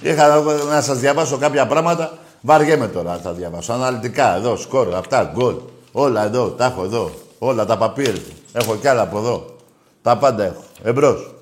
[0.00, 2.18] Είχα να σας διαβάσω κάποια πράγματα.
[2.40, 3.72] Βαριέμαι τώρα να τα διαβάσω.
[3.72, 5.54] Αναλυτικά, εδώ, σκορ, αυτά, γκολ.
[5.92, 7.10] Όλα εδώ, τα έχω εδώ.
[7.38, 8.14] Όλα τα παπίρ.
[8.52, 9.56] Έχω κι άλλα από εδώ.
[10.02, 10.64] Τα πάντα έχω.
[10.82, 11.37] Εμπρός.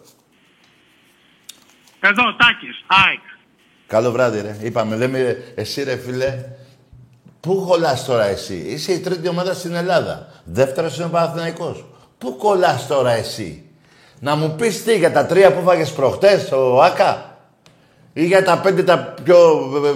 [2.10, 3.20] Εδώ, Τάκης, ΑΕΚ.
[3.86, 4.56] Καλό βράδυ, ρε.
[4.60, 6.34] Είπαμε, λέμε, εσύ ρε φίλε,
[7.40, 10.28] πού κολλάς τώρα εσύ; Είσαι η τρίτη ομάδα στην Ελλάδα.
[10.44, 11.84] Δεύτερος είναι ο Παναθηναϊκός.
[12.18, 13.64] Πού κολλάς τώρα εσύ;
[14.20, 17.38] Να μου πεις τι για τα τρία που φάγες προχτές, ο Άκα;
[18.12, 19.36] Ή για τα πέντε τα πιο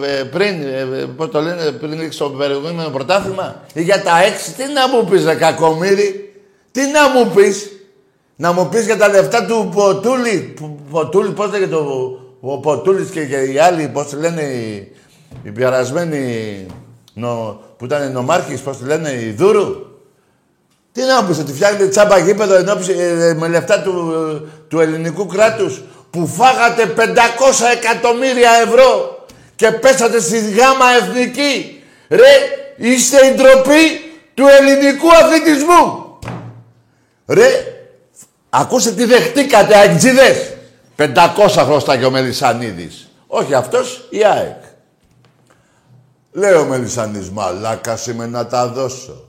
[0.02, 4.02] ε, ε, πριν, ε, ε, πώς το λένε, πριν λήξει το περιηγούμενο πρωτάθλημα; Ή για
[4.02, 6.34] τα έξι, τι να μου πεις ρε κακομύρι.
[6.72, 7.70] Τι να μου πεις;
[8.41, 10.38] Να μου πεις για τα λεφτά του Ποτούλη.
[10.57, 11.84] Που- Ποτούλη, πώς λέγεται το...
[12.41, 14.93] Ο Ποτούλης και, και οι άλλοι, πώς τη λένε, οι,
[15.43, 16.66] οι πιαρασμένοι
[17.14, 19.74] νο, που ήταν νομάρχης, πώς τη λένε, οι Δούρου.
[20.93, 23.93] Τι να μου πεις, ότι φτιάχνετε τσάμπα γήπεδο εν ώψη, ε, με λεφτά του,
[24.68, 27.01] του ελληνικού κράτους που φάγατε 500
[27.72, 29.18] εκατομμύρια ευρώ
[29.57, 31.82] και πέσατε στη γάμα εθνική.
[32.09, 32.32] Ρε,
[32.76, 33.84] είστε η ντροπή
[34.34, 36.18] του ελληνικού αθλητισμού.
[37.26, 37.49] Ρε,
[38.51, 40.55] ακούστε τι δεχτήκατε, αεκτζίδες.
[40.96, 43.11] 500 χρωστά ο Μελισανίδης.
[43.26, 44.62] Όχι αυτός, η ΑΕΚ.
[46.32, 49.24] Λέει ο Μελισανής, μαλάκας είμαι να τα δώσω.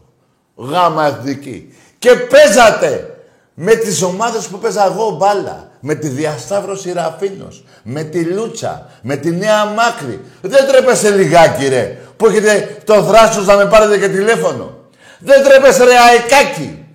[0.56, 1.76] Γάμα εθνική.
[2.00, 3.16] Και παίζατε
[3.54, 5.70] με τις ομάδες που παίζα εγώ μπάλα.
[5.80, 7.64] Με τη Διασταύρωση Ραφίνος.
[7.84, 8.90] Με τη Λούτσα.
[9.02, 10.22] Με τη Νέα Μάκρη.
[10.42, 11.98] Δεν τρέπεσαι λιγάκι ρε.
[12.18, 14.78] Που έχετε το θράσος να με πάρετε και τηλέφωνο.
[15.20, 16.86] Δεν τρέπεσαι ρε αεκάκι.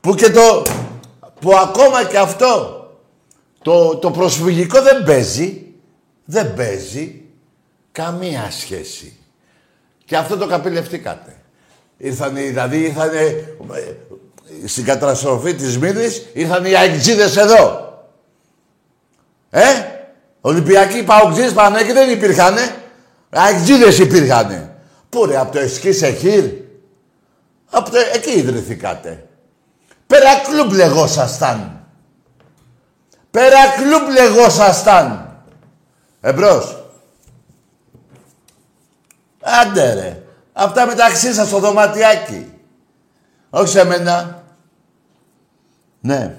[0.00, 0.62] Που και το...
[1.40, 2.84] Που ακόμα και αυτό
[3.62, 5.66] το, το προσφυγικό δεν παίζει.
[6.24, 7.22] Δεν παίζει.
[7.92, 9.18] Καμία σχέση.
[10.04, 11.36] Και αυτό το καπηλευτήκατε.
[11.96, 13.18] Ήρθανε, δηλαδή ήρθανε
[13.72, 17.88] ε, στην καταστροφή της Μύρνης, ήρθαν οι αεκτζίδες εδώ.
[19.50, 19.62] Ε,
[20.40, 22.74] Ολυμπιακοί Παοκτζίδες Παναγιώτοι δεν υπήρχανε.
[23.30, 24.76] Αεκτζίδες υπήρχανε.
[25.08, 26.44] Πού ρε, από το Εσκή Σεχήρ.
[27.70, 29.28] Από το, εκεί ιδρυθήκατε.
[30.10, 31.86] Πέρα κλουμπ λεγόσασταν.
[33.30, 35.36] Πέρα κλουμπ λεγόσασταν.
[36.20, 36.84] Εμπρός.
[39.40, 40.22] Άντε ρε.
[40.52, 42.52] Αυτά μεταξύ σας στο δωματιάκι.
[43.50, 44.42] Όχι σε μένα.
[46.00, 46.36] Ναι.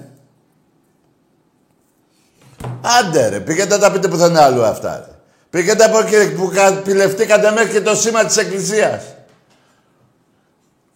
[2.98, 3.40] Άντε ρε.
[3.40, 5.14] Πήγαινε να τα πείτε πουθενά άλλου αυτά ρε.
[5.50, 9.04] Πήγαινε από εκεί που καπηλευτήκατε μέχρι και το σήμα της Εκκλησίας.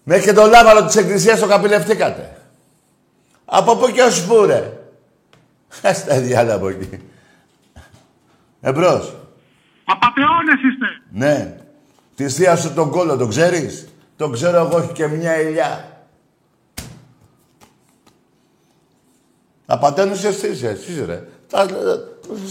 [0.03, 2.36] Μέχρι και το λάβαλο της Εκκλησίας το καπηλευτήκατε.
[3.47, 4.73] Από πού και ως πού ρε.
[5.93, 7.01] Στα διάλα από εκεί.
[8.61, 9.17] Εμπρός.
[9.85, 10.87] Απατεώνες είστε.
[11.11, 11.57] Ναι.
[12.15, 16.01] Της θείας σου τον κόλλο, τον ξέρεις; Τον ξέρω εγώ, έχει και μια ηλιά.
[19.67, 21.29] Απατεώνες εσείς, εσείς ρε.
[21.47, 21.67] Θα,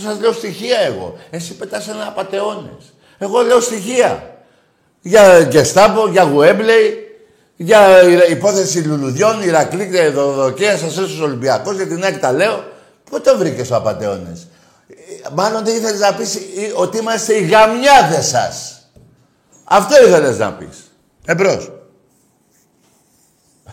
[0.04, 1.18] σας λέω στοιχεία εγώ.
[1.30, 2.94] Εσύ πετάς ένα απατεώνες.
[3.18, 4.40] Εγώ λέω στοιχεία.
[5.02, 7.05] Για Γκεστάπο, για Γουέμπλεϊ,
[7.56, 12.64] για υπόθεση λουλουδιών, Ηρακλή και Δοδοκία, σας έσους Ολυμπιακός, για την ΑΕΚ τα λέω.
[13.04, 14.48] Πού το βρήκες ο απατεώνες.
[14.88, 16.42] Ε, Μάλλον δεν ήθελες να πεις ε,
[16.76, 18.88] ότι είμαστε οι γαμιάδες σας.
[19.64, 20.92] Αυτό ήθελες να πεις.
[21.26, 21.72] Εμπρός.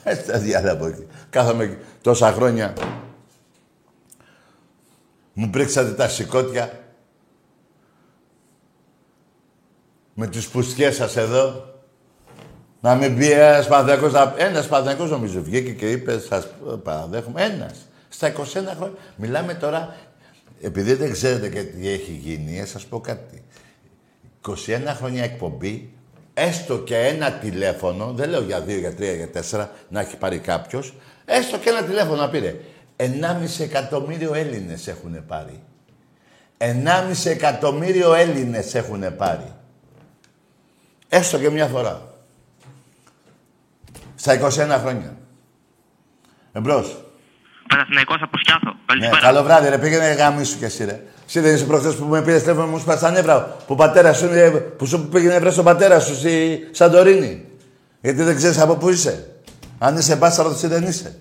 [0.05, 1.07] Έτσι τα διάλα από εκεί.
[1.31, 2.73] Κάθομαι εκεί τόσα χρόνια.
[5.33, 6.81] Μου πρίξατε τα σηκώτια.
[10.15, 11.72] Με τις πουστιές σας εδώ.
[12.85, 14.35] Να μην πει ένας Παναθηναϊκός, να...
[14.37, 16.47] ένας Παναθηναϊκός νομίζω βγήκε και είπε σας
[16.83, 17.43] παραδέχομαι.
[17.43, 17.75] Ένας.
[18.09, 18.35] Στα 21
[18.77, 18.97] χρόνια.
[19.17, 19.95] Μιλάμε τώρα,
[20.61, 23.43] επειδή δεν ξέρετε και τι έχει γίνει, θα σας πω κάτι.
[24.49, 24.53] 21
[24.97, 25.93] χρόνια εκπομπή,
[26.35, 30.39] έστω και ένα τηλέφωνο, δεν λέω για δύο, για τρία, για τέσσερα, να έχει πάρει
[30.39, 32.57] κάποιος, έστω και ένα τηλέφωνο να πήρε.
[32.97, 33.07] 1,5
[33.59, 35.63] εκατομμύριο Έλληνες έχουν πάρει.
[36.59, 39.53] 1,5 εκατομμύριο Έλληνες έχουν πάρει.
[41.09, 42.12] Έστω και μια φορά.
[44.23, 45.17] Στα 21 χρόνια.
[46.53, 47.05] Εμπρός.
[47.69, 48.71] Παναθηναϊκός από Σκιάθο.
[48.71, 49.21] Ναι, Καλησπέρα.
[49.21, 49.79] καλό βράδυ, ρε.
[49.79, 51.01] Πήγαινε γάμισου κι εσύ, ρε.
[51.27, 53.41] Εσύ δεν είσαι προχθές που με πήρε τηλέφωνο μου σπάσει τα νεύρα.
[53.43, 57.45] Που ο πατέρα σου, είναι- που σου πήγαινε βρε στον πατέρα σου στη Σαντορίνη.
[58.01, 59.27] Γιατί δεν ξέρεις από πού είσαι.
[59.79, 61.19] Αν είσαι μπάσταρο, εσύ δεν είσαι.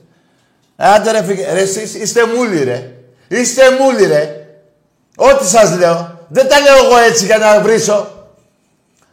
[0.76, 1.52] Άντε ρε, φύγε.
[1.54, 2.92] Ρε, εσείς είστε μούλοι, ρε.
[3.28, 4.46] Είστε μούλοι, ρε.
[5.16, 6.20] Ό,τι σας λέω.
[6.28, 8.26] Δεν τα λέω εγώ έτσι για να βρίσω.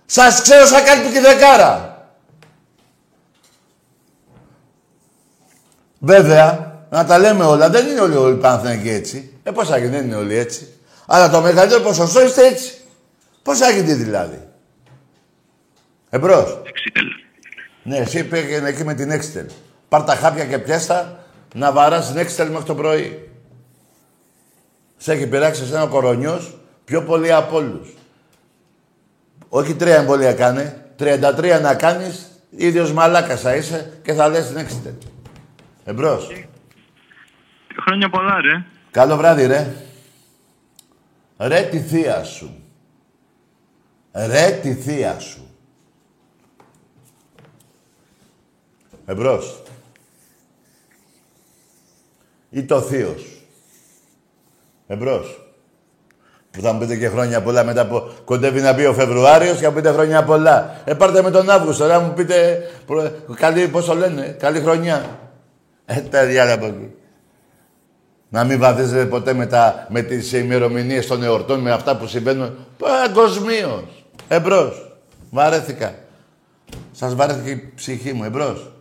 [0.07, 1.88] Σας ξέρω σαν κάτι και δεκάρα.
[5.99, 7.71] Βέβαια, να τα λέμε όλα.
[7.71, 9.33] Δεν είναι όλοι όλοι οι Παναθηναϊκοί έτσι.
[9.43, 10.69] Ε, πώς θα γίνει, δεν είναι όλοι έτσι.
[11.07, 12.73] Αλλά το μεγαλύτερο ποσοστό είστε έτσι.
[13.43, 14.49] Πώς θα γίνει δηλαδή.
[16.11, 16.63] Εμπρός.
[16.65, 17.05] Εξίτελ.
[17.83, 19.47] Ναι, εσύ πήγαινε εκεί με την Έξτελ.
[19.89, 21.25] Πάρ τα χάπια και πιάστα
[21.55, 23.31] να βαράς την Έξτελ μέχρι το πρωί.
[24.97, 27.89] Σε έχει πειράξει εσένα ο κορονιός πιο πολύ από όλους.
[29.49, 30.83] Όχι τρία εμβόλια κάνε.
[30.99, 34.93] 33 να κάνεις, ίδιος μαλάκας θα είσαι και θα λες την Έξτελ.
[35.89, 36.29] Εμπρός.
[37.87, 38.65] Χρόνια πολλά, ρε.
[38.91, 39.75] Καλό βράδυ, ρε.
[41.39, 42.63] Ρε τη θεία σου.
[44.13, 45.49] Ρε τη θεία σου.
[49.07, 49.63] Εμπρός.
[52.51, 53.39] Ή το θείο σου.
[54.87, 55.43] Εμπρός.
[56.51, 58.11] Που θα μου πείτε και χρόνια πολλά μετά από...
[58.25, 60.81] Κοντεύει να μπει ο Φεβρουάριος και θα μου πείτε χρόνια πολλά.
[60.85, 62.69] Ε, πάρτε με τον Αύγουστο, να μου πείτε...
[62.87, 65.19] προ- Καλή, πώς το λένε, καλή χρονιά.
[65.91, 66.95] Ε, τα διάλα από εκεί.
[68.29, 72.67] Να μην βαδίζετε ποτέ με, τα, με τις ημερομηνίες των εορτών, με αυτά που συμβαίνουν
[72.79, 74.05] παγκοσμίως.
[74.29, 74.99] Εμπρός.
[75.31, 75.95] Βαρέθηκα.
[76.93, 78.25] Σας βαρέθηκε η ψυχή μου.
[78.25, 78.73] Εμπρός.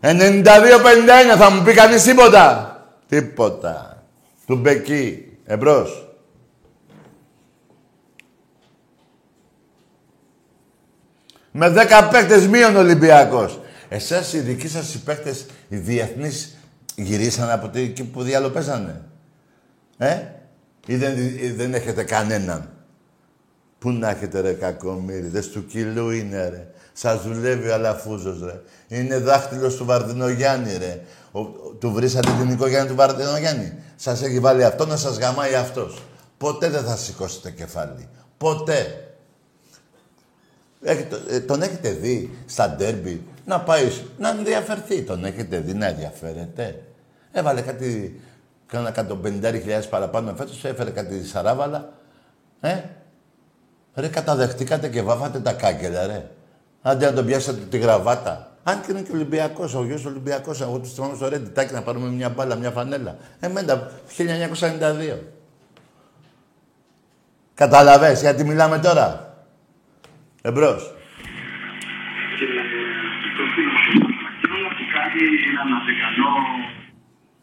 [0.00, 0.46] 92-51
[1.36, 2.76] θα μου πει κανείς τίποτα.
[3.08, 4.02] Τίποτα.
[4.46, 5.38] Του Μπεκί.
[5.44, 6.03] Εμπρός.
[11.56, 13.60] Με 10 παίκτες μείον Ολυμπιακός.
[13.88, 16.56] Εσάς οι δικοί σας οι παίκτες, οι διεθνείς,
[16.96, 19.00] γυρίσανε από τη- εκεί που διάλο παίζανε.
[19.98, 20.16] Ε,
[20.86, 22.68] ή δεν, ή δεν έχετε κανέναν;
[23.78, 26.66] Πού να έχετε ρε κακομύριδες, του κιλού είναι ρε.
[26.92, 28.60] Σας δουλεύει ο Αλαφούζος ρε.
[28.98, 31.00] Είναι δάχτυλος του Βαρδινογιάννη ρε.
[31.32, 31.46] Ο, ο-
[31.78, 33.72] του βρήσατε την οικογένεια του Βαρδινογιάννη.
[33.96, 36.02] Σας έχει βάλει αυτό να σας γαμάει αυτός.
[36.38, 38.08] Ποτέ δεν θα σηκώσετε κεφάλι.
[38.38, 39.03] Ποτέ.
[40.84, 45.86] Έχετε- ε, τον έχετε δει στα ντέρμπι να πάει, να ενδιαφερθεί; Τον έχετε δει να
[45.86, 46.82] ενδιαφέρεται;
[47.32, 48.20] Έβαλε κάτι,
[48.66, 51.92] κάνα 150.000 παραπάνω φέτος, έφερε κάτι σαράβαλα.
[52.60, 52.80] Ε,
[53.94, 56.30] ρε καταδεχτήκατε και βάφατε τα κάγκελα, ρε.
[56.82, 58.48] Άντε να τον πιάσετε τη γραβάτα.
[58.62, 62.08] Αν και είναι και Ολυμπιακός, ο γιος Ολυμπιακός, εγώ τους θυμάμαι στο Ρέντιτάκι να πάρουμε
[62.08, 63.16] μια μπάλα, μια φανέλα.
[63.40, 65.18] Εμένα, 1992.
[67.54, 69.33] Καταλαβες γιατί μιλάμε τώρα;
[70.46, 70.94] Εμπρός.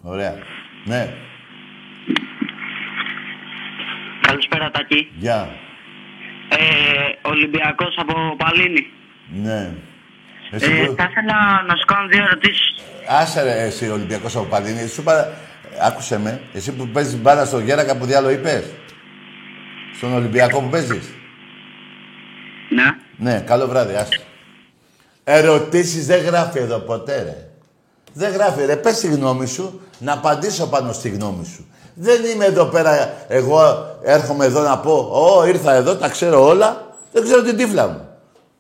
[0.02, 0.38] Ωραία.
[0.86, 1.14] Ναι.
[4.22, 5.12] Καλησπέρα Τάκη.
[5.18, 5.50] Γεια.
[6.50, 6.58] Ε,
[7.30, 8.88] Ολυμπιακός από Παλίνη.
[9.34, 9.74] Ναι.
[10.52, 10.96] Εσύ Ε, που...
[10.98, 12.76] θα ήθελα να σου κάνω δύο ερωτήσεις.
[13.08, 14.88] Άσε ρε εσύ Ολυμπιακός από Παλίνη.
[14.88, 15.34] Σου είπα...
[15.82, 16.42] Άκουσε με.
[16.54, 18.74] Εσύ που παίζεις μπάλα στο Γέρακα που διάλογο είπες;
[19.94, 21.14] Στον Ολυμπιακό που παίζεις;
[22.76, 22.84] Ναι.
[23.18, 24.22] Ναι, καλό βράδυ, άσε.
[25.24, 27.50] Ερωτήσεις δεν γράφει εδώ ποτέ, ρε.
[28.14, 31.66] Δεν γράφει, ρε, πες τη γνώμη σου, να απαντήσω πάνω στη γνώμη σου.
[31.94, 36.96] Δεν είμαι εδώ πέρα, εγώ έρχομαι εδώ να πω, Ω, ήρθα εδώ, τα ξέρω όλα,
[37.12, 38.08] δεν ξέρω την τύφλα μου.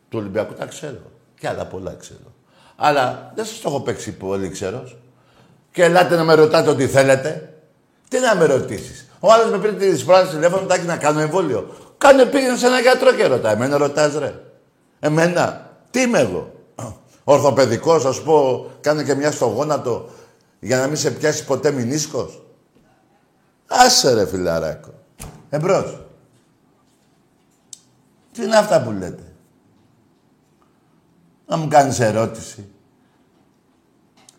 [0.09, 1.01] Του Ολυμπιακού τα ξέρω.
[1.39, 2.33] Και άλλα πολλά ξέρω.
[2.75, 4.83] Αλλά δεν σας το έχω παίξει πολύ ξέρω.
[5.71, 7.53] Και ελάτε να με ρωτάτε ό,τι θέλετε.
[8.07, 9.07] Τι να με ρωτήσεις.
[9.19, 11.75] Ο άλλος με πήρε τη φορά τηλέφωνο, τάκι να κάνω εμβόλιο.
[12.01, 13.51] Κάνε πήγαινε σε ένα γιατρό και ρωτά.
[13.51, 14.33] Εμένα ρωτάς, ρε.
[14.99, 15.71] Εμένα.
[15.91, 16.51] Τι είμαι εγώ.
[17.23, 20.09] Ορθοπαιδικός, ας σου πω, κάνε και μια στο γόνατο
[20.59, 22.43] για να μην σε πιάσει ποτέ μηνίσκος.
[23.67, 24.93] Άσε ρε φιλαράκο.
[25.49, 26.05] Εμπρός.
[28.31, 29.33] Τι είναι αυτά που λέτε.
[31.47, 32.69] Να μου κάνεις ερώτηση.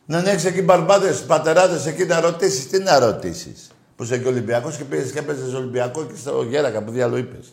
[0.07, 2.69] Να έχεις εκεί μπαρμπάδες, πατεράδες εκεί να ρωτήσεις.
[2.69, 3.72] Τι να ρωτήσεις.
[4.03, 7.53] Που είσαι και Ολυμπιακός και πήγες και έπαιζες Ολυμπιακό και στο Γέρακα που διάλο είπες.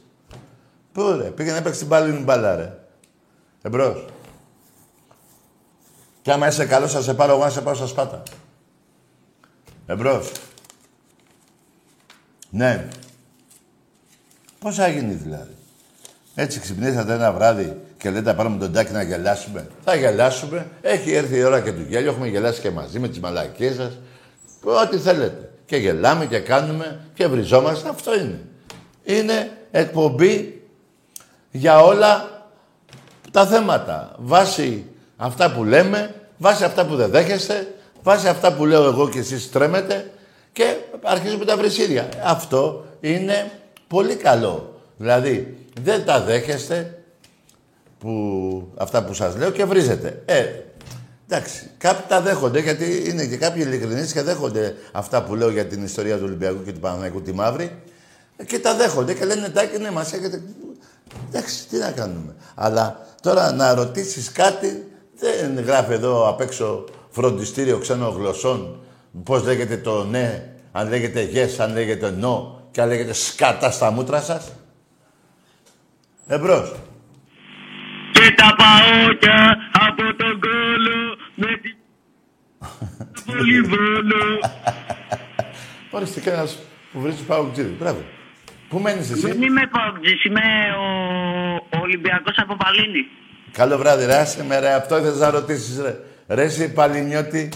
[0.91, 2.77] Πού ρε, πήγαινε έπαιξε την μπάλινη μπάλα ρε.
[3.61, 4.05] Εμπρός.
[6.21, 8.23] Κι άμα είσαι καλός θα σε πάρω εγώ να σε πάω στα σπάτα.
[9.85, 10.31] Εμπρός.
[12.49, 12.87] Ναι.
[14.59, 15.55] Πώς θα γίνει δηλαδή.
[16.35, 19.67] Έτσι ξυπνήσατε ένα βράδυ και λέτε πάρουμε τον τάκι να γελάσουμε.
[19.83, 20.67] Θα γελάσουμε.
[20.81, 22.09] Έχει έρθει η ώρα και του γέλιου.
[22.09, 23.97] Έχουμε γελάσει και μαζί με τις μαλακίες σας.
[24.63, 25.48] Ό,τι θέλετε.
[25.69, 27.89] Και γελάμε και κάνουμε και βριζόμαστε.
[27.89, 28.39] Αυτό είναι.
[29.03, 30.61] Είναι εκπομπή
[31.51, 32.43] για όλα
[33.31, 34.15] τα θέματα.
[34.17, 34.85] Βάσει
[35.17, 39.51] αυτά που λέμε, βάσει αυτά που δεν δέχεστε, βάσει αυτά που λέω εγώ και εσείς
[39.51, 40.11] τρέμετε
[40.51, 42.09] και αρχίζουμε τα βρυσίδια.
[42.23, 43.51] Αυτό είναι
[43.87, 44.81] πολύ καλό.
[44.97, 47.03] Δηλαδή, δεν τα δέχεστε
[47.99, 50.21] που, αυτά που σας λέω και βρίζετε.
[50.25, 50.45] Ε,
[51.29, 55.65] εντάξει, κάποιοι τα δέχονται γιατί είναι και κάποιοι ειλικρινείς και δέχονται αυτά που λέω για
[55.65, 57.81] την ιστορία του Ολυμπιακού και του Παναγιακού τη Μαύρη
[58.45, 60.41] και τα δέχονται και λένε τάκι ναι μας έχετε...
[61.27, 62.35] Εντάξει, τι να κάνουμε.
[62.55, 64.87] Αλλά τώρα να ρωτήσεις κάτι
[65.19, 68.79] δεν γράφει εδώ απ' έξω φροντιστήριο ξένων γλωσσών
[69.23, 73.91] πώς λέγεται το ναι, αν λέγεται yes, αν λέγεται no και αν λέγεται σκάτα στα
[73.91, 74.51] μούτρα σας.
[76.27, 76.73] Εμπρός.
[78.11, 81.75] Και τα παόκια από τον κόλο με την
[83.69, 84.39] βόλο.
[85.91, 86.59] Ορίστε και ένας
[86.91, 87.75] που βρίσκει πάω τζίρι.
[87.79, 88.03] Μπράβο.
[88.69, 90.41] Πού μένεις εσύ; Δεν είμαι παόκτζης, είμαι
[90.79, 90.87] ο,
[91.77, 93.07] ο Ολυμπιακός από Παλίνη.
[93.51, 94.15] Καλό βράδυ, ρε.
[94.15, 94.73] Άσε με, ρε.
[94.73, 95.99] Αυτό ήθελες να ρωτήσεις, ρε.
[96.27, 97.49] Ρε, εσύ, Παλινιώτη,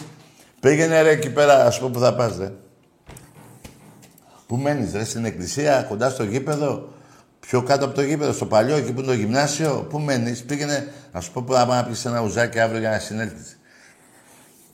[0.60, 2.52] πήγαινε, ρε, εκεί πέρα, ας πω που θα πας, ρε.
[4.48, 6.94] Πού μένεις, ρε, στην εκκλησία, κοντά στο γήπεδο,
[7.40, 9.88] πιο κάτω από το γήπεδο, στο παλιό, εκεί που είναι το γυμνάσιο.
[9.90, 12.90] Πού μένεις, πήγαινε, να σου πω που θα πάμε να πεις ένα ουζάκι αύριο για
[12.90, 13.58] να συνέλθεις.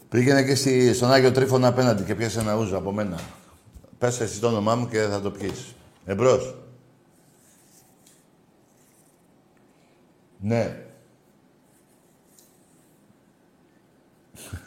[0.10, 3.20] Πήγαινε και στη, στον Άγιο Τρίφωνα απέναντι και πιάσε ένα ούζο από μένα.
[3.98, 5.76] Πες εσύ το όνομά μου και θα το πιείς.
[6.06, 6.56] Εμπρός.
[10.40, 10.84] Ναι.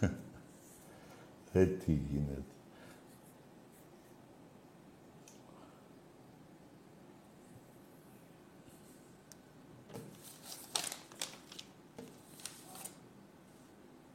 [1.55, 2.43] Ε, τι γίνεται.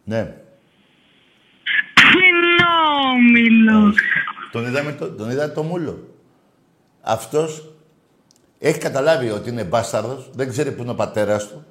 [0.03, 0.46] Ναι.
[2.71, 3.95] Φινόμιλος.
[4.51, 6.07] Τον είδαμε το, τον είδατε το μούλο.
[7.01, 7.73] Αυτός
[8.59, 11.65] έχει καταλάβει ότι είναι μπάσταρδος, δεν ξέρει που είναι ο πατέρας του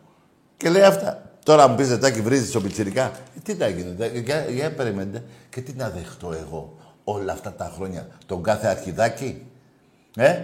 [0.57, 1.31] και λέει αυτά.
[1.45, 3.03] Τώρα μου πεις Ζετάκη βρίζεις στο πιτσιρικά.
[3.05, 5.25] Ε, τι να γίνει, δε- για, για περιμένετε.
[5.51, 8.07] Και τι να δεχτώ εγώ όλα αυτά τα χρόνια.
[8.27, 9.43] Τον κάθε αρχιδάκι.
[10.17, 10.39] Ε,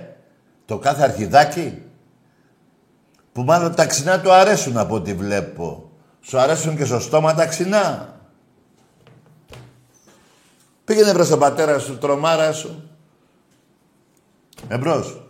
[0.64, 1.82] το κάθε αρχιδάκι.
[3.32, 5.90] Που μάλλον τα ξινά του αρέσουν από ό,τι βλέπω.
[6.20, 8.11] Σου αρέσουν και στο στόμα τα ξινά.
[10.92, 12.90] Πήγαινε προς τον πατέρα σου, τρομάρα σου.
[14.68, 15.22] Εμπρός.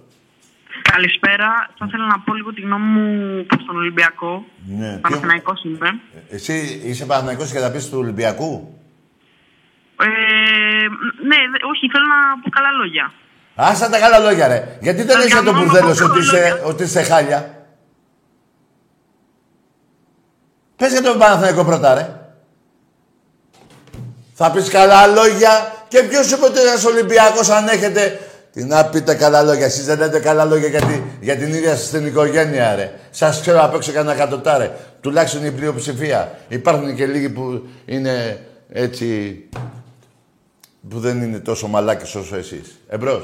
[0.82, 1.48] Καλησπέρα.
[1.78, 4.44] Θα ήθελα να πω λίγο τη γνώμη μου προς τον Ολυμπιακό.
[4.78, 4.98] Ναι.
[4.98, 5.88] Παναθηναϊκός είμαι.
[6.30, 8.78] Εσύ είσαι Παναθηναϊκός και θα πεις του Ολυμπιακού;
[10.00, 10.06] Ε,
[11.26, 13.12] ναι, δε- όχι, θέλω να πω καλά λόγια.
[13.54, 14.78] Άσα τα καλά λόγια, ρε.
[14.80, 16.62] Γιατί δεν Θα είσαι το κάνω μπουρδέλο μόνο ότι, είσαι, λόγια.
[16.64, 17.66] ότι είσαι χάλια;
[20.76, 22.20] Πες για τον Παναθηναϊκό πρώτα, ρε.
[24.44, 28.20] Θα πεις καλά λόγια και ποιος είπε ότι ένας Ολυμπιακός αν έχετε...
[28.52, 31.76] Τι να πείτε καλά λόγια, εσείς δεν λέτε καλά λόγια για, τη- για την ίδια
[31.76, 32.92] σας την οικογένεια, ρε.
[33.10, 34.70] Σας ξέρω απ' έξω κανένα εκατοτάρε.
[35.00, 36.38] Τουλάχιστον η πλειοψηφία.
[36.48, 39.36] Υπάρχουν και λίγοι που είναι έτσι...
[40.88, 42.80] που δεν είναι τόσο μαλάκες όσο εσείς.
[42.88, 43.22] Εμπρός.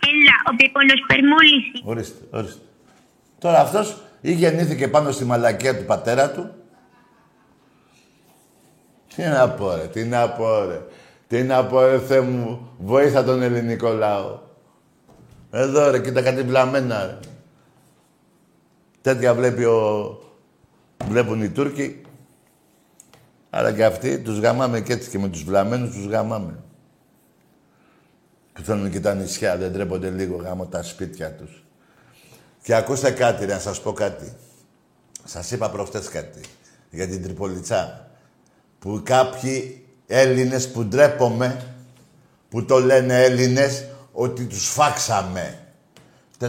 [0.00, 1.64] Έλα, ο Πίπολος Περμούλης.
[1.84, 2.60] Ορίστε, ορίστε.
[3.38, 6.50] Τώρα αυτός ή γεννήθηκε πάνω στη μαλακία του πατέρα του.
[9.16, 10.82] Τι να πω ρε, τι να πω ρε.
[11.26, 14.38] Τι να πω ρε Θεέ μου, βοήθα τον ελληνικό λαό.
[15.50, 17.18] Εδώ ρε, κοίτα κάτι βλαμμένα ρε.
[19.00, 20.18] Τέτοια βλέπει ο...
[21.08, 22.02] Βλέπουν οι Τούρκοι.
[23.50, 26.58] Αλλά και αυτοί τους γαμάμε και έτσι και με τους βλαμμένους τους γαμάμε.
[28.52, 31.64] Που θέλουν και τα νησιά, δεν τρέπονται λίγο γάμο τα σπίτια τους.
[32.62, 34.32] Και ακούστε κάτι, να σας πω κάτι.
[35.24, 36.40] Σας είπα προχτές κάτι
[36.90, 38.05] για την Τριπολιτσά.
[38.86, 41.74] Που κάποιοι Έλληνες που ντρέπομαι,
[42.48, 45.58] που το λένε Έλληνες, ότι τους φάξαμε.
[46.40, 46.48] 400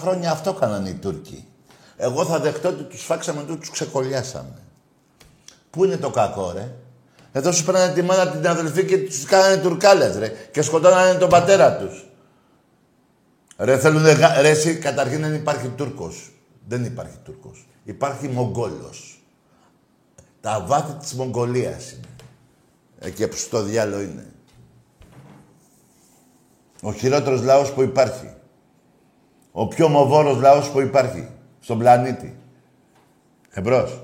[0.00, 1.46] χρόνια αυτό κάνανε οι Τούρκοι.
[1.96, 4.58] Εγώ θα δεχτώ ότι τους φάξαμε, ότι τους ξεκολλιάσαμε.
[5.70, 6.70] Πού είναι το κακό, ρε;
[7.32, 10.32] Εδώ σου πέρανε τη μάνα την αδελφή και τους κάνανε τουρκάλες, ρε.
[10.52, 12.06] Και σκοτώνανε τον πατέρα τους.
[13.56, 14.12] Ρε, θέλουνε...
[14.12, 16.30] γα- Ρε, εσύ, καταρχήν δεν υπάρχει Τούρκος.
[16.68, 17.66] Δεν υπάρχει Τούρκος.
[17.84, 19.13] Υπάρχει Μογγόλος.
[20.44, 22.06] Τα βάθη της Μογγολίας είναι.
[22.98, 24.32] Εκεί που στο διάλο είναι.
[26.82, 28.34] Ο χειρότερος λαός που υπάρχει.
[29.52, 31.28] Ο πιο μοβόρος λαός που υπάρχει
[31.60, 32.38] στον πλανήτη.
[33.50, 34.02] Εμπρός.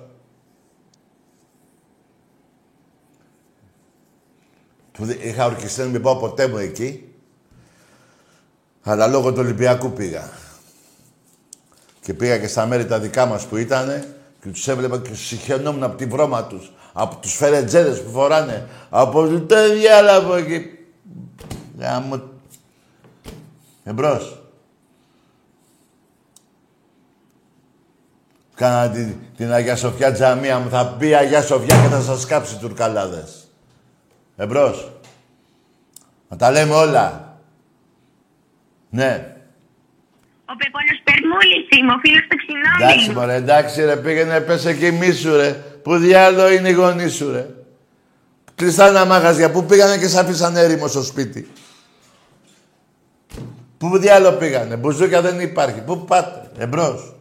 [4.92, 7.14] Που δεν- είχα ορκιστεί να μην πάω ποτέ μου εκεί.
[8.82, 10.30] Αλλά λόγω του Ολυμπιακού πήγα.
[12.00, 15.26] Και πήγα και στα μέρη τα δικά μας που ήτανε και τους έβλεπα και τους
[15.26, 16.72] συχαινόμουν από τη βρώμα τους.
[16.92, 18.68] Από τους φερετζέδες που φοράνε.
[18.90, 20.78] Από τα διάλα από εκεί.
[21.78, 22.22] Γάμο.
[23.84, 24.42] Εμπρός.
[28.54, 30.68] Κάνα την, την Αγία Σοφιά τζαμία μου.
[30.68, 33.48] Θα πει Αγία Σοφιά και θα σας κάψει τουρκαλάδες.
[34.36, 34.92] Εμπρός.
[36.28, 37.38] Να τα λέμε όλα.
[38.90, 39.29] Ναι.
[40.50, 42.36] Ο Πεπώνος Περμούλης είμαι, ο φίλος του
[42.78, 43.20] Εντάξει, Ξινόμιλου.
[43.20, 45.52] μωρέ, εντάξει, ρε, πήγαινε, πες εκεί μίσου, ρε.
[45.82, 47.46] Πού διάλο είναι οι γονείς σου, ρε.
[48.54, 49.50] Κλειστά ένα μαγαζιά.
[49.50, 51.50] Πού πήγανε και σ' αφήσαν έρημο στο σπίτι.
[53.78, 54.76] Πού διάλο πήγανε.
[54.76, 55.80] Μπουζούκια δεν υπάρχει.
[55.82, 56.50] Πού πάτε.
[56.58, 57.14] Εμπρός.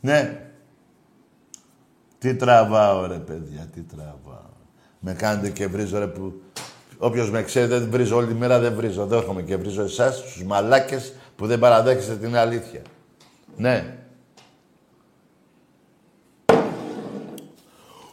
[0.00, 0.40] Ναι.
[2.18, 4.50] Τι τραβάω, ρε, παιδιά, τι τραβάω.
[5.00, 6.42] Με κάνετε και βρίζω, ρε, που...
[6.98, 9.06] Όποιος με ξέρει δεν βρίζω όλη μέρα, δεν βρίζω.
[9.06, 12.82] Δεν έρχομαι και βρίζω εσάς, τους μαλάκες που δεν παραδέχεστε την αλήθεια.
[13.56, 13.96] Ναι.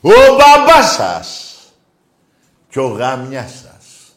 [0.01, 1.57] Ο μπαμπάς σας
[2.69, 4.15] και ο γάμιας σας.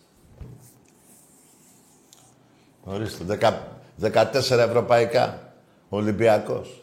[2.85, 5.53] Ορίστε, δεκα, 14 ευρωπαϊκά.
[5.89, 6.83] Ολυμπιακός.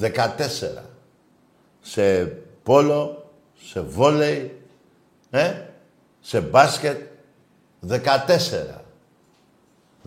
[0.00, 0.84] 14.
[1.80, 2.24] Σε
[2.62, 4.62] πόλο, σε βόλεϊ,
[5.30, 5.60] ε,
[6.20, 7.00] σε μπάσκετ.
[7.80, 8.83] 14.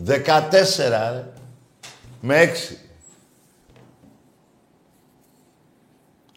[0.06, 1.24] 14, ρε.
[2.20, 2.76] Με 6.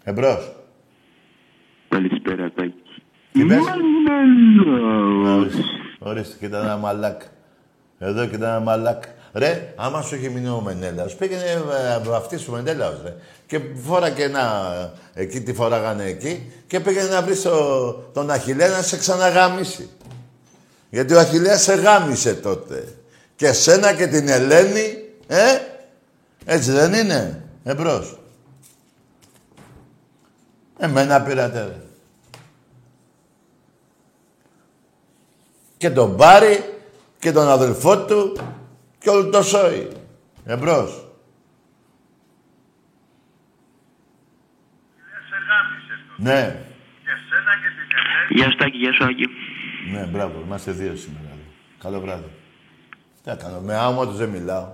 [0.04, 0.56] Εμπρός.
[1.90, 2.74] Καλησπέρα, Τάκη.
[3.32, 3.58] Τι πες;
[5.26, 5.62] Ορίστε,
[6.00, 7.22] ορίστε, κοίτα ένα μαλάκ.
[8.00, 9.04] Εδώ κοίτα ένα μαλάκ.
[9.34, 13.16] Ρε, άμα σου είχε μείνει ο Μενέλαος, πήγαινε ε, βαφτίσει ο Μενέλαος, ρε.
[13.46, 14.44] Και φορά και ένα,
[15.14, 19.90] εκεί τι φοράγανε εκεί, και πήγαινε να βρεις το, τον Αχιλέα να σε ξαναγάμισει.
[20.90, 23.01] Γιατί ο Αχιλέας σε γάμισε τότε.
[23.42, 25.58] Και σένα και την Ελένη, ε,
[26.46, 27.50] έτσι δεν είναι.
[27.64, 28.20] Εμπρός.
[30.78, 31.82] Εμένα πήρατε, ρε.
[35.78, 36.80] Και τον Μπάρι
[37.20, 38.38] και τον αδελφό του
[38.98, 39.88] και όλο το σόι.
[40.46, 41.08] Εμπρός.
[46.18, 46.66] Ναι.
[48.30, 49.26] Γεια σου, Τάκη, γεια σου, Άγγι.
[49.92, 50.42] Ναι, μπράβο.
[50.46, 51.30] Είμαστε δύο σήμερα.
[51.30, 51.42] ρε.
[51.80, 52.40] Καλό βράδυ.
[53.24, 53.60] Τι να κάνω.
[53.60, 54.68] Με άμα τους δεν μιλάω.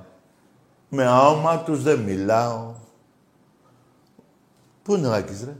[0.89, 2.73] Με άμα τους δεν μιλάω.
[4.83, 5.55] Πού είναι ο Άκης, ρε;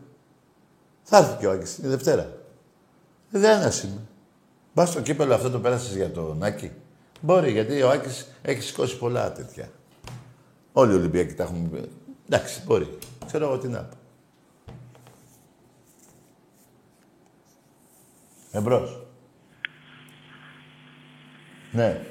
[1.04, 1.78] Θα έρθει και ο Άκης.
[1.78, 2.22] Είναι Δευτέρα.
[3.32, 4.02] Ε, Δεν ένας είμαι.
[4.74, 6.72] Μπα στο κύπελο αυτό το πέρασες για τον Άκη.
[7.22, 9.70] Μπορεί, γιατί ο Άκης έχει σηκώσει πολλά τέτοια.
[10.74, 11.90] Όλοι οι Ολυμπιακοί τα έχουν πει.
[12.30, 12.98] Εντάξει, μπορεί.
[13.26, 13.98] Ξέρω εγώ τι να πω.
[18.52, 19.06] Εμπρός.
[21.72, 22.02] Ναι.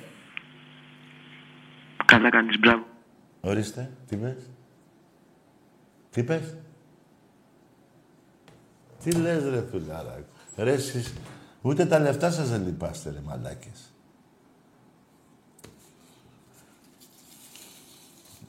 [2.06, 2.84] Καλά κάνεις, μπράβο.
[3.40, 4.50] Ορίστε, τι πες;
[6.10, 6.54] Τι πες;
[9.02, 10.24] Τι λες ρε φιλάρα.
[10.56, 11.12] Ρε εσείς,
[11.62, 13.90] ούτε τα λεφτά σας δεν λυπάστε ρε μαλάκες.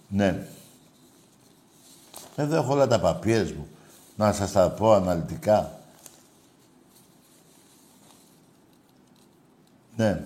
[0.08, 0.47] Ναι.
[2.36, 3.68] Εδώ έχω όλα τα παπιές μου.
[4.16, 5.80] Να σας τα πω αναλυτικά.
[9.95, 10.26] Ναι.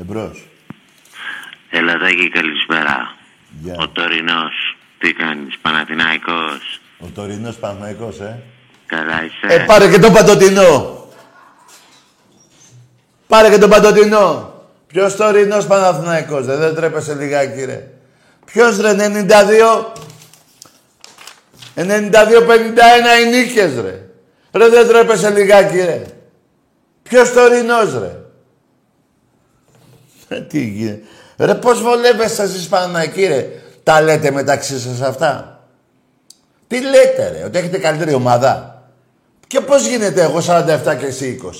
[0.00, 0.48] Εμπρός.
[1.70, 3.14] Έλα, Τάκη, καλησπέρα.
[3.60, 3.76] Γεια.
[3.78, 4.76] Ο Τωρινός.
[4.98, 8.42] Τι κάνεις, Παναθηναϊκός; Ο τωρινός Παναθηναϊκός, ε.
[8.86, 9.54] Καλά είσαι.
[9.54, 11.08] Ε, πάρε και τον Παντοτινό.
[13.26, 14.54] Πάρε και τον Παντοτινό.
[14.86, 17.90] Ποιος τωρινός Παναθηναϊκός, δε, δεν τρέπεσαι λιγάκι, ρε.
[18.44, 19.92] Ποιος ρε, 92.
[21.74, 24.02] 92-51 οι νίκες, ρε.
[24.52, 26.02] Ρε, δεν τρέπεσαι λιγάκι, ρε.
[27.02, 28.20] Ποιος τωρινός, ρε.
[30.32, 31.02] Ε, τι γίνεται.
[31.36, 33.48] Ρε, πώς βολεύεστε εσείς Παναναϊκοί, ρε;
[33.82, 35.60] Τα λέτε μεταξύ σας αυτά;
[36.66, 38.82] Τι λέτε, ρε, ότι έχετε καλύτερη ομάδα;
[39.46, 41.50] Και πώς γίνεται εγώ 47 και εσύ 20.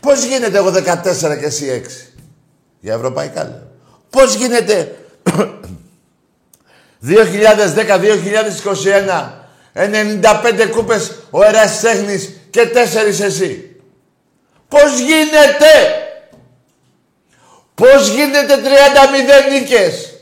[0.00, 2.12] Πώς γίνεται εγώ 14 και εσύ 6.
[2.80, 3.68] Για ευρωπαϊκά λέω.
[4.10, 4.94] Πώς γίνεται
[7.06, 9.30] 2010-2021
[9.74, 12.76] 95 κούπες ο Ερασιτέχνης και 4
[13.22, 13.76] εσύ;
[14.68, 16.04] Πώς γίνεται;
[17.80, 20.14] Πώς γίνεται 30-0 νίκες;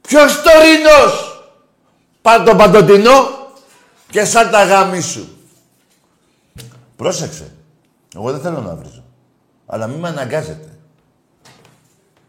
[0.00, 1.42] Ποιος τωρινός.
[2.22, 3.28] Πάρ' τον παντοτινό
[4.10, 5.28] και σαν τα γάμι σου.
[6.96, 7.52] Πρόσεξε.
[8.16, 9.04] Εγώ δεν θέλω να βρίζω.
[9.66, 10.68] Αλλά μην με αναγκάζετε.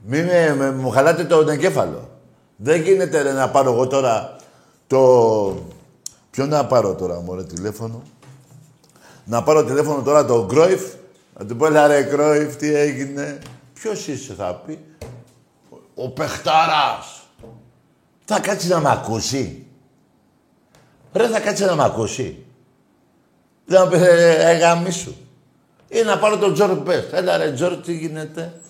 [0.05, 2.09] Μην με, με- μου χαλάτε τον εγκέφαλο.
[2.55, 4.35] Δεν γίνεται ρε, να πάρω εγώ τώρα
[4.87, 4.97] το...
[6.31, 8.03] Ποιο να πάρω τώρα, μωρέ, τηλέφωνο;
[9.25, 10.81] Να πάρω τηλέφωνο τώρα τον Κρόιφ.
[11.39, 13.39] Να του πω, «Έλα, ρε Κρόιφ, τι έγινε;
[13.81, 14.85] Ποιος είσαι, θα πει.
[15.69, 17.27] Ο, ο παιχταράς.
[18.25, 19.67] Θα κάτσεις να μ' ακούσει.
[21.13, 22.45] Ρε, θα κάτσεις να μ' ακούσει.
[23.65, 25.13] Δεν μου πει, ε, ε, γαμίσου.
[25.87, 27.13] Ή να πάρω τον Τζορ Μπέστ.
[27.13, 28.61] Έλα ρε Τζορ, τι γίνεται.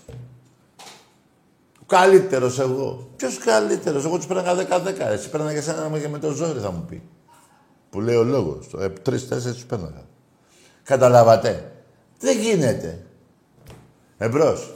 [1.81, 3.09] Ο καλύτερος εγώ.
[3.15, 4.05] Ποιος καλύτερος.
[4.05, 5.11] Εγώ τους πέραγα 10-10.
[5.11, 7.01] Εσύ πέραγα και εσένα και με το ζόρι θα μου πει.
[7.89, 8.67] Που λέει ο λόγος.
[8.67, 10.05] Το, ε, τρεις-τέσσερις τους πέραγα.
[10.83, 11.71] Καταλάβατε.
[12.19, 13.05] Δεν γίνεται.
[14.17, 14.73] Εμπρός.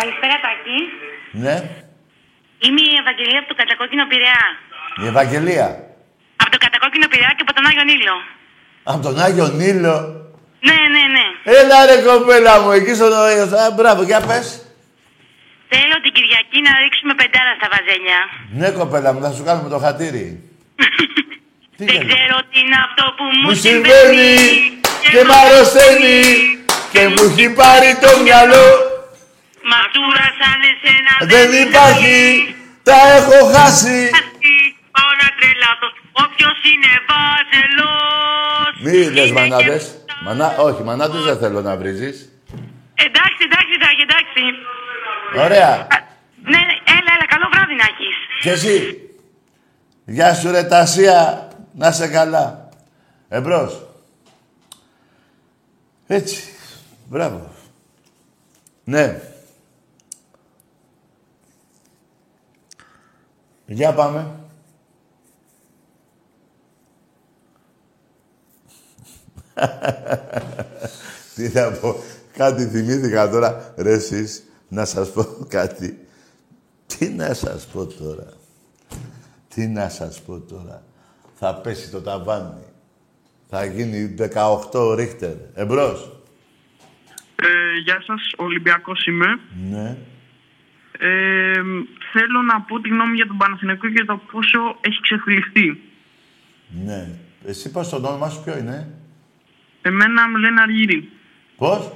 [0.00, 0.78] Καλησπέρα, Τάκη.
[1.44, 1.56] Ναι.
[2.64, 4.42] Είμαι η Ευαγγελία από το Κατακόκκινο Πειραιά.
[5.04, 5.68] Η Ευαγγελία.
[6.42, 8.16] Από το Κατακόκκινο Πειραιά και από τον Άγιο Νείλο.
[8.92, 9.96] Από τον Άγιο Νείλο.
[10.68, 11.26] Ναι, ναι, ναι.
[11.58, 13.46] Έλα ρε κοπέλα μου, εκεί στον Άγιο.
[13.62, 14.46] Α, μπράβο, για πες.
[15.72, 18.20] Θέλω την Κυριακή να ρίξουμε πεντάρα στα βαζέλια.
[18.58, 20.26] Ναι, κοπέλα μου, θα σου κάνουμε το χατήρι.
[21.76, 24.80] Τι Δεν κάνεις; ξέρω τι είναι αυτό που μου Μου συμβαίνει συμβαίνει
[25.12, 26.20] και μ' αρρωσταίνει
[26.92, 28.66] και μου έχει πάρει το μυαλό.
[29.70, 32.18] Μαστούρα σαν εσένα Δεν υπάρχει,
[32.88, 33.98] τα έχω χάσει.
[34.96, 35.88] Πάω να τρελαθώ.
[36.24, 39.82] Όποιος είναι βάζελος Μη λες είναι μανάδες.
[39.84, 40.56] και- Μανά...
[40.58, 42.16] Όχι, μανάδες δεν θέλω να βρίζεις.
[43.06, 44.42] Εντάξει, εντάξει, Τάκη, εντάξει.
[45.44, 45.86] Ωραία.
[46.42, 48.16] Ναι, ναι, έλα, έλα, καλό βράδυ να έχεις.
[48.42, 49.00] Και εσύ.
[50.04, 51.48] Γεια σου ρε Τασία.
[51.74, 52.68] Να σε καλά.
[53.28, 53.82] Εμπρός.
[56.06, 56.42] Έτσι.
[57.08, 57.54] Μπράβο.
[58.84, 59.20] Ναι.
[63.66, 64.40] Για πάμε.
[71.34, 71.94] Τι να πω.
[72.32, 73.74] Κάτι θυμήθηκα τώρα.
[73.76, 76.06] Ρε εσείς, να σας πω κάτι.
[76.86, 78.26] Τι να σας πω τώρα.
[79.54, 80.82] Τι να σας πω τώρα.
[81.34, 82.64] Θα πέσει το ταβάνι.
[83.48, 84.14] Θα γίνει
[84.72, 85.34] 18 ρίχτερ.
[85.54, 86.10] Εμπρός.
[87.36, 89.26] Ε, γεια σας, Ολυμπιακός είμαι.
[89.70, 89.96] Ναι.
[90.98, 91.62] Ε,
[92.12, 95.80] θέλω να πω τη γνώμη για τον Παναθηναϊκό και το πόσο έχει ξεφυλιστεί.
[96.84, 97.08] Ναι.
[97.46, 98.88] Εσύ πώς το όνομα σου ποιο είναι;
[99.82, 101.08] Εμένα με λένε Αργύρι.
[101.56, 101.92] Πώς;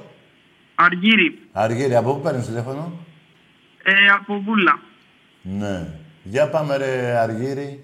[0.75, 1.39] Αργύρι.
[1.51, 3.05] Αργύρι, από πού παίρνεις τηλέφωνο;
[3.83, 4.79] Ε, από Βούλα.
[5.41, 5.87] Ναι.
[6.23, 7.83] Για πάμε ρε Αργύρι.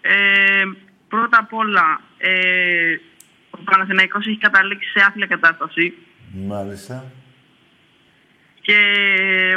[0.00, 0.64] Ε,
[1.08, 2.96] πρώτα απ' όλα, ε,
[3.50, 5.94] ο Παναθηναϊκός έχει καταλήξει σε άθλια κατάσταση
[6.32, 7.04] Μάλιστα.
[8.66, 8.78] Και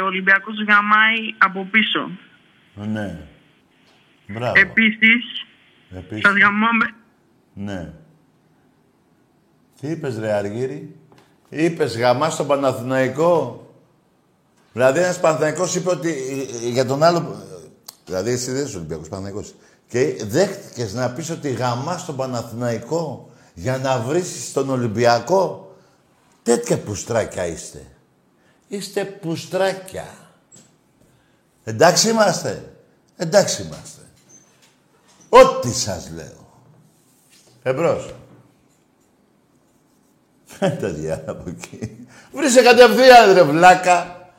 [0.02, 2.10] ο Ολυμπιακός γαμάει από πίσω.
[2.74, 3.18] Ναι.
[4.26, 4.52] Μπράβο.
[4.60, 5.46] Επίσης,
[5.90, 6.22] Επίσης.
[6.22, 6.94] σας γαμάμε...
[7.52, 7.92] Ναι.
[9.80, 10.96] Τι είπες ρε Αργύρι;
[11.48, 13.64] Είπες γαμάς στον Παναθηναϊκό;
[14.72, 17.36] Δηλαδή ένας Παναθηναϊκός είπε ότι ε, ε, για τον άλλο...
[18.04, 19.54] Δηλαδή εσύ δεν είσαι Ολυμπιακός Παναθηναϊκός.
[19.88, 25.74] Και δέχτηκες να πεις ότι γαμάς στον Παναθηναϊκό για να βρεις τον Ολυμπιακό;
[26.42, 27.86] Τέτοια πουστράκια είστε.
[28.72, 30.06] Είστε πουστράκια.
[31.64, 32.72] Εντάξει είμαστε.
[33.16, 34.00] Εντάξει είμαστε.
[35.28, 36.64] Ό,τι σας λέω.
[37.62, 38.14] Εμπρός.
[40.58, 42.06] Ε, τα διάλα από εκεί.
[42.32, 44.30] Βρίσκε κατευθείαν ρε βλάκα.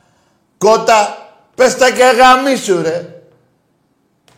[0.58, 1.16] Κότα.
[1.54, 3.22] Πες τα και γαμίσου ρε.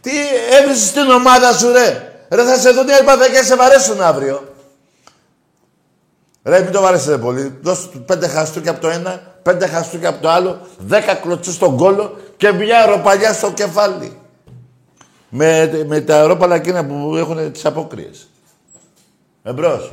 [0.00, 0.10] Τι
[0.50, 2.12] έβρισες την ομάδα σου ρε.
[2.30, 4.53] Ρε θα σε δουν οι άλλοι και σε βαρέσουν αύριο.
[6.46, 7.58] Ρε μην το βαρέσετε πολύ.
[7.62, 11.76] Δώστε του πέντε χαστούκια από το ένα, πέντε χαστούκια από το άλλο, δέκα κλωτσούς στον
[11.76, 14.18] κόλο και μια αεροπαλιά στο κεφάλι.
[15.28, 18.28] Με, με τα αερόπαλα εκείνα που έχουν τις απόκριες.
[19.42, 19.92] Εμπρός.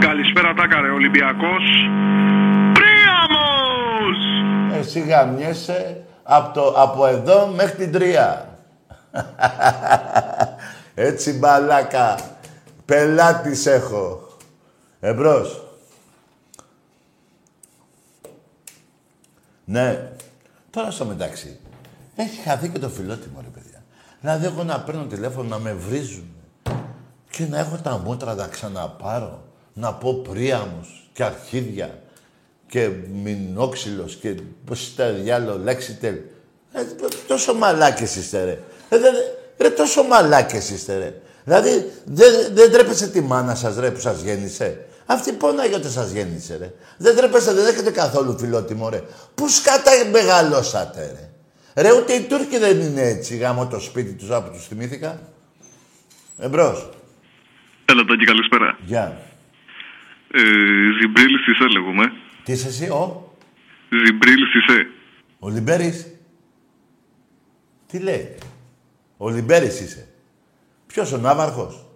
[0.00, 1.62] Καλησπέρα, Τάκαρε, Ολυμπιακός.
[2.72, 4.18] Πρίαμος!
[4.78, 8.48] Εσύ γαμιέσαι, Από, το, από εδώ μέχρι την τρία.
[10.94, 12.18] Έτσι μπαλάκα.
[12.84, 14.29] Πελάτης έχω.
[15.00, 15.64] Εμπρός.
[19.64, 20.12] Ναι.
[20.70, 21.60] Τώρα στο μεταξύ.
[22.16, 23.84] Έχει χαθεί και το φιλότιμο, ρε παιδιά.
[24.20, 26.34] Δηλαδή, εγώ να παίρνω τηλέφωνο να με βρίζουν
[27.30, 29.44] και να έχω τα μούτρα να ξαναπάρω.
[29.72, 32.02] Να πω πρίαμους και αρχίδια
[32.66, 32.90] και
[33.22, 34.34] μηνόξυλος και
[34.64, 36.14] πώς είστε διάλο, λέξιτελ.
[36.72, 36.82] Ε,
[37.26, 38.58] τόσο μαλάκες είστε, ρε.
[38.88, 39.08] Ε, δε,
[39.58, 41.20] ρε, τόσο μαλάκες είστε, ρε.
[41.44, 44.84] Δηλαδή, δεν δεν τρέπεσε τη μάνα σας, ρε, που σας γέννησε.
[45.06, 46.72] Αυτή πόναγε όταν σας γέννησε, ρε.
[46.96, 49.02] Δεν τρέπεσε, δεν έχετε καθόλου φιλότιμο, ρε.
[49.34, 51.30] Πούς σκάτα μεγαλώσατε, ρε.
[51.82, 55.20] Ρε, ούτε οι Τούρκοι δεν είναι έτσι, γάμο το σπίτι τους, από τους θυμήθηκα.
[56.38, 56.88] Εμπρός.
[57.84, 58.78] Έλα, Τάκη, καλησπέρα.
[58.84, 59.20] Γεια.
[60.32, 60.40] Ε,
[61.00, 62.12] Ζιμπρίλης Σισέ λέγομαι.
[62.44, 63.34] Τι είσαι εσύ, ο,
[64.06, 64.86] Ζιμπρίλης Σισέ.
[65.38, 66.06] ο Λιμπέρης.
[67.86, 68.34] Τι λέει;
[69.16, 70.08] Ο Λιμπέρης είσαι.
[70.92, 71.86] Ποιος ο Ναύαρχος;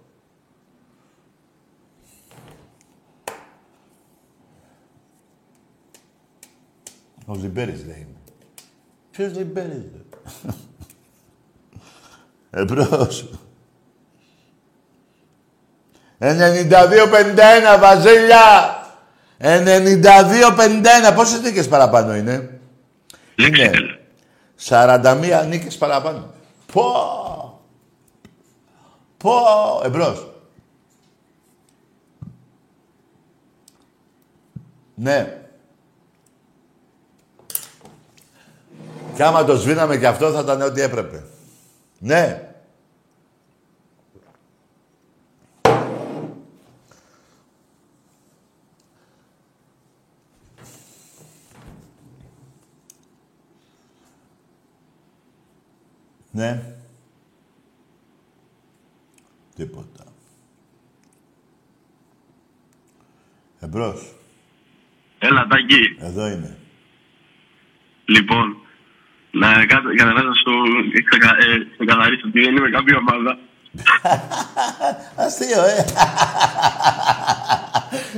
[7.26, 8.20] Ο Λιμπέρης λέει είμαι.
[9.10, 10.18] Ποιος Λιμπέρης, ρε;
[12.60, 13.28] Εμπρός.
[16.18, 18.42] 92-51, Βαζέλια!
[19.38, 22.60] 92-51, πόσες νίκες παραπάνω είναι;
[23.36, 23.70] Είναι
[24.68, 26.34] 41 νίκες παραπάνω.
[26.72, 26.84] Πω!
[29.24, 29.80] Πω!
[29.84, 30.26] Εμπρός.
[34.94, 35.46] Ναι.
[39.14, 41.24] Κι άμα το σβήναμε κι αυτό θα ήταν ό,τι έπρεπε.
[41.98, 42.48] Ναι.
[56.30, 56.73] Ναι.
[59.56, 60.04] Τίποτα.
[63.60, 64.14] Εμπρός.
[65.18, 65.96] Έλα, Τάκη.
[66.00, 66.56] Εδώ είναι.
[68.04, 68.56] Λοιπόν,
[69.30, 70.52] να κα- καταρχάς να στο,
[71.10, 73.38] ξεκα- ε, ξεκαθαρίσω ότι δεν είμαι κάποια ομάδα.
[75.26, 75.84] Αστείο, ε.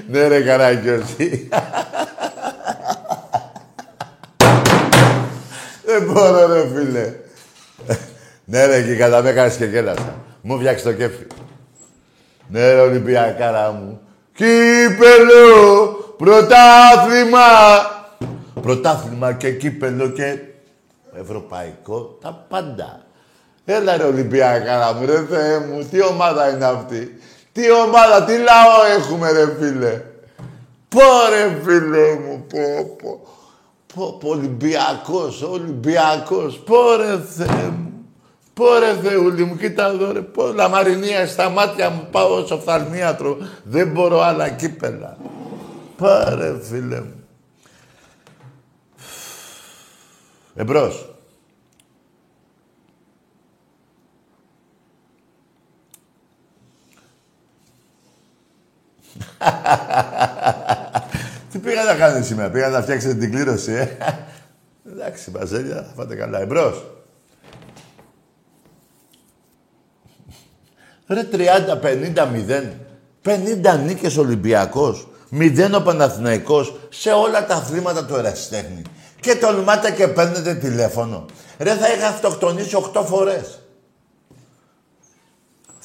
[0.10, 1.48] ναι, ρε Καράκιωση.
[5.88, 7.14] Δεν μπορώ, ρε φίλε.
[8.44, 10.24] ναι, ρε, και κατά με έκανες και γέλασα.
[10.48, 11.26] Μου φτιάξει το κέφι.
[12.48, 14.00] Ναι, ρε, Ολυμπιακάρα μου.
[14.32, 15.86] Κύπελο,
[16.16, 17.38] πρωτάθλημα.
[18.62, 20.38] Πρωτάθλημα και κύπελο και
[21.20, 23.00] ευρωπαϊκό, τα πάντα.
[23.64, 27.18] Έλα ρε Ολυμπιακάρα μου, ρε Θεέ μου, τι ομάδα είναι αυτή;
[27.52, 30.02] Τι ομάδα, τι λαό έχουμε ρε φίλε;
[30.88, 33.20] Πω ρε φίλε μου, πω πω.
[33.94, 37.95] Πω, πω Ολυμπιακός, Ολυμπιακός, πω ρε Θεέ μου.
[38.56, 43.36] Πω ρε Θεούλη μου, κοίτα εδώ ρε, πω λαμαρινία στα μάτια μου, πάω στο φθαλμίατρο.
[43.64, 45.16] Δεν μπορώ άλλα κύπελα.
[45.96, 47.24] Πω ρε φίλε μου.
[50.54, 51.14] Εμπρός.
[61.50, 63.96] Τι πήγα να κάνετε σήμερα, πήγα να φτιάξετε την κλήρωση, ε.
[64.92, 66.40] Εντάξει, Μπαζέλια, θα φάτε καλά.
[66.40, 66.95] Εμπρός.
[71.06, 72.72] Ρε 30-50-0.
[73.22, 75.08] 50 νίκες Ολυμπιακός.
[75.32, 78.82] 0 ο Παναθηναϊκός σε όλα τα αθλήματα του ερασιτέχνη.
[79.20, 81.24] Και τολμάτε και παίρνετε τηλέφωνο.
[81.58, 83.60] Ρε θα είχα αυτοκτονήσει 8 φορές.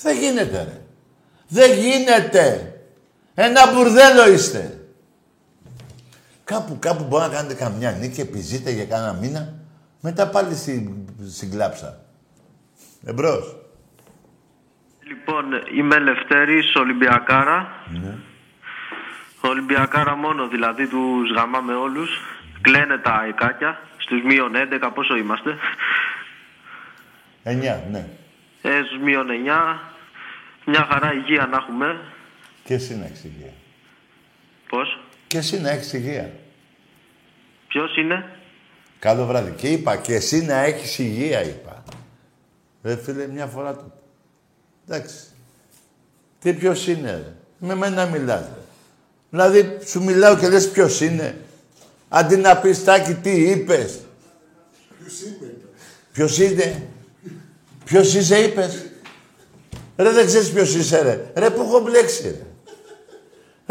[0.01, 0.81] Δεν γίνεται ρε.
[1.47, 2.73] Δεν γίνεται.
[3.33, 4.79] Ένα μπουρδέλο είστε.
[6.43, 9.53] Κάπου, κάπου μπορεί να κάνετε καμιά νίκη, επιζείτε για κάνα μήνα.
[9.99, 10.91] Μετά πάλι στην,
[11.29, 12.03] στην κλάψα.
[13.05, 13.60] Εμπρός.
[15.11, 15.45] Λοιπόν,
[15.77, 17.71] είμαι Λευτέρης Ολυμπιακάρα.
[17.87, 18.13] Ναι.
[19.41, 22.09] Ολυμπιακάρα μόνο, δηλαδή τους γαμάμε όλους.
[22.61, 23.79] Κλαίνε τα αικάκια.
[23.97, 25.57] Στους μείον 11, πόσο είμαστε.
[27.43, 28.07] 9, ναι.
[28.61, 29.79] Ε, στους μείον 9.
[30.65, 31.99] Μια χαρά υγεία να έχουμε.
[32.63, 33.53] Και εσύ να έχεις υγεία.
[34.69, 36.31] Πώς; Και εσύ να έχεις υγεία.
[37.67, 38.25] Ποιος είναι;
[38.99, 39.51] Καλό βράδυ.
[39.51, 41.83] Και είπα, και εσύ να έχεις υγεία, είπα.
[42.83, 44.00] Ρε φίλε, μια φορά το.
[44.93, 45.15] Εντάξει.
[46.41, 48.61] Τι ποιος είναι, ρε; Με μένα μιλάς, ρε.
[49.29, 51.37] Δηλαδή, σου μιλάω και λες ποιος είναι.
[52.09, 53.99] Αντί να πεις, Τάκη, τι είπες;
[56.11, 56.87] Ποιος είναι;
[57.83, 58.85] Ποιος είσαι, είπες;
[59.97, 61.31] Ρε, δεν ξέρεις ποιος είσαι, ρε.
[61.35, 62.45] Ρε, που έχω μπλέξει, ρε.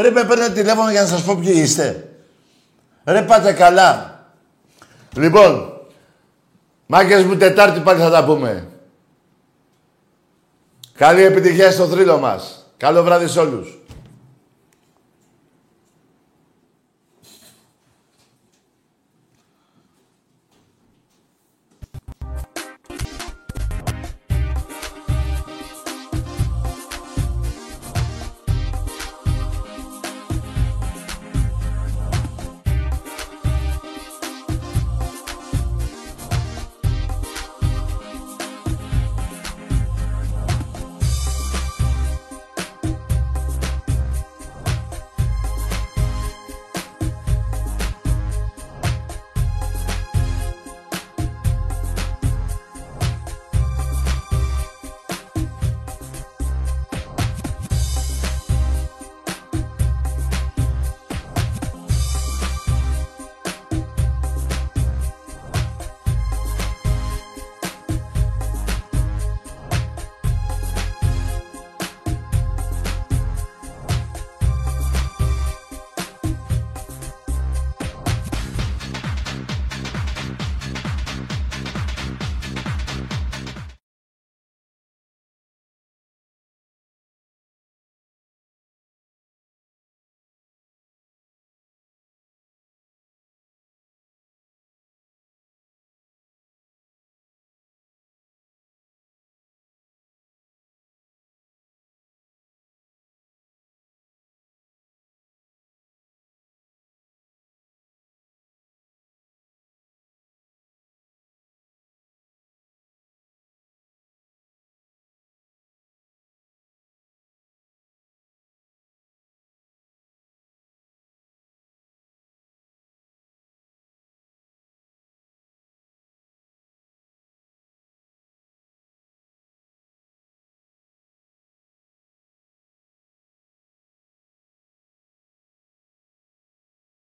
[0.02, 2.08] Ρε, με παίρνετε τηλέφωνο για να σας πω ποιοι είστε.
[3.04, 4.24] Ρε, πάτε καλά.
[5.16, 5.80] Λοιπόν,
[6.86, 8.69] Μάγκες μου, Τετάρτη πάλι θα τα πούμε.
[11.00, 12.66] Καλή επιτυχία στο θρύλο μας.
[12.76, 13.79] Καλό βράδυ σε όλους.